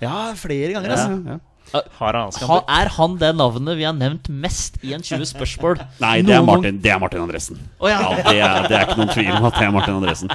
[0.03, 1.35] ja flere ganger, Ja, altså.
[1.35, 1.37] ja.
[1.73, 5.81] Har han Ha, er han det navnet vi har nevnt mest i en 20 spørsmål?
[6.03, 6.45] Nei, det er?
[6.47, 7.59] Martin, det er Martin Andresen.
[7.81, 7.99] Oh, ja.
[7.99, 10.33] Ja, det er, det er ikke noen tvil om at det er Martin Andresen.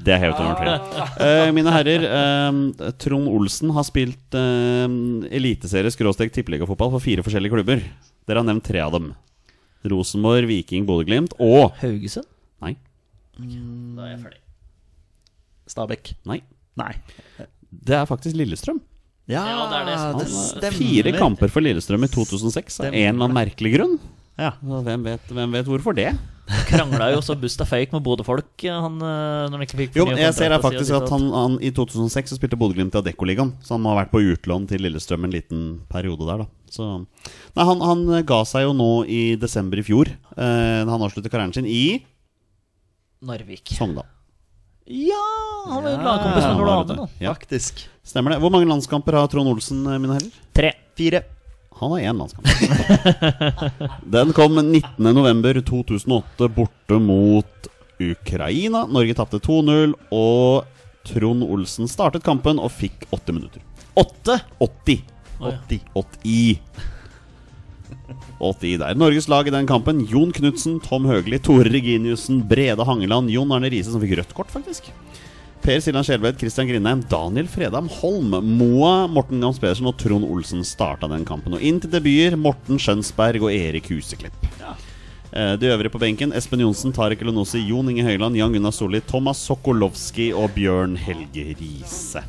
[0.00, 1.00] Det er helt under tvil.
[1.20, 4.86] Uh, mine herrer, uh, Trond Olsen har spilt uh,
[5.28, 7.84] eliteserie skråstrek tippeligafotball for fire forskjellige klubber.
[8.28, 9.12] Dere har nevnt tre av dem.
[9.90, 12.28] Rosenborg, Viking, Bodø-Glimt og Haugesund?
[12.64, 12.74] Nei.
[13.36, 14.40] Da er jeg ferdig.
[15.70, 16.14] Stabæk.
[16.28, 16.40] Nei.
[16.80, 16.92] Nei.
[17.70, 18.80] Det er faktisk Lillestrøm.
[19.30, 20.66] Ja, det er det Han, det stemmer.
[20.72, 23.96] eh, Fire kamper for Lillestrøm i 2006 av en eller annen merkelig grunn.
[24.40, 24.52] Ja.
[24.64, 26.10] Hvem vet, hvem vet hvorfor det?
[26.66, 30.32] Krangla jo også busta fake med Bodø-folk han, eh, når han ikke fikk Jo, jeg
[30.34, 33.52] ser her faktisk at han, han i 2006 så spilte Bodø-Glimt i Adeccoligaen.
[33.62, 35.60] Så han må ha vært på utlån til Lillestrøm en liten
[35.92, 36.48] periode der, da.
[36.70, 36.88] Så
[37.54, 40.10] Nei, han, han ga seg jo nå i desember i fjor.
[40.34, 42.00] Eh, han avsluttet karrieren sin i
[43.22, 43.70] Narvik.
[43.76, 44.08] Sogndal.
[44.90, 45.22] Ja,
[45.68, 46.60] han var jo Ja, lagkompis med.
[46.66, 46.88] Amund.
[46.96, 47.06] da.
[47.22, 47.34] Ja.
[47.34, 47.84] Faktisk.
[48.10, 48.40] Stemmer det.
[48.42, 50.32] Hvor mange landskamper har Trond Olsen, eh, mine herrer?
[50.56, 50.72] Tre.
[50.98, 51.22] Fire.
[51.80, 52.46] Han har én landskamp.
[54.16, 57.68] Den kom 19.11.2008 borte mot
[58.00, 58.82] Ukraina.
[58.90, 60.66] Norge tapte 2-0, og
[61.08, 63.62] Trond Olsen startet kampen og fikk 80 minutter.
[63.94, 64.40] 8?
[64.58, 65.04] 80.
[65.40, 65.80] 80.
[65.94, 66.60] 80.
[68.40, 68.98] 80 der.
[68.98, 70.02] Norges lag i den kampen.
[70.10, 74.50] Jon Knutsen, Tom Høgli, Tore Reginiussen, Brede Hangeland, Jon Arne Riise, som fikk rødt kort,
[74.52, 74.90] faktisk.
[75.60, 80.64] Per Siljan Skjelbred, Christian Grindheim, Daniel Fredheim Holm, Moa, Morten Gams Pedersen og Trond Olsen
[80.64, 81.52] starta den kampen.
[81.58, 84.48] Og inn til debuter Morten Skjønsberg og Erik Huseklipp.
[85.30, 89.02] Eh, De øvrige på benken Espen Johnsen, Tarek Elonosi, Jon Inge Høyland, Jan Gunnar Solli,
[89.04, 92.24] Thomas Sokolowski og Bjørn Helge Riise.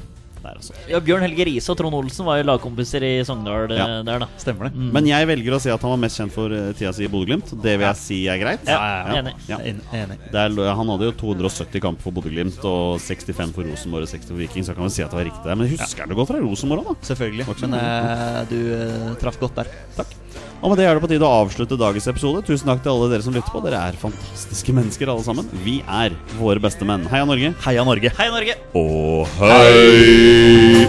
[0.52, 0.76] Der, altså.
[0.90, 3.88] Ja, Bjørn Helge Riise og Trond Olsen var jo lagkompiser i Sogndal eh, Ja.
[4.08, 4.28] der, da.
[4.42, 4.90] Stemmer det.
[4.98, 7.12] Men jeg velger å si at han var mest kjent for eh, tida si i
[7.12, 7.54] Bodø-Glimt.
[7.64, 8.68] Det vil jeg si er greit.
[8.68, 8.80] Ja,
[9.16, 9.60] ja, Ja.
[9.62, 10.18] Enig.
[10.32, 14.32] Det er, han hadde jo 270 kamper for Bodø-Glimt og 65 for Rosenborg og 60
[14.34, 15.60] for Viking, så kan vi si at det var riktig der.
[15.60, 17.12] Men husker du godt fra Rosenborg òg, da?
[17.14, 17.48] Selvfølgelig.
[17.64, 19.72] Men uh, du uh, traff godt der.
[20.00, 20.18] Takk.
[20.62, 22.44] Og med det er det på tide å avslutte dagens episode.
[22.46, 23.64] Tusen takk til alle dere som lytter på.
[23.66, 25.50] Dere er fantastiske mennesker, alle sammen.
[25.66, 27.08] Vi er våre beste menn.
[27.10, 27.56] Heia Norge.
[27.66, 28.14] Heia Norge.
[28.20, 28.60] Heia Norge!
[28.78, 30.86] Og hei!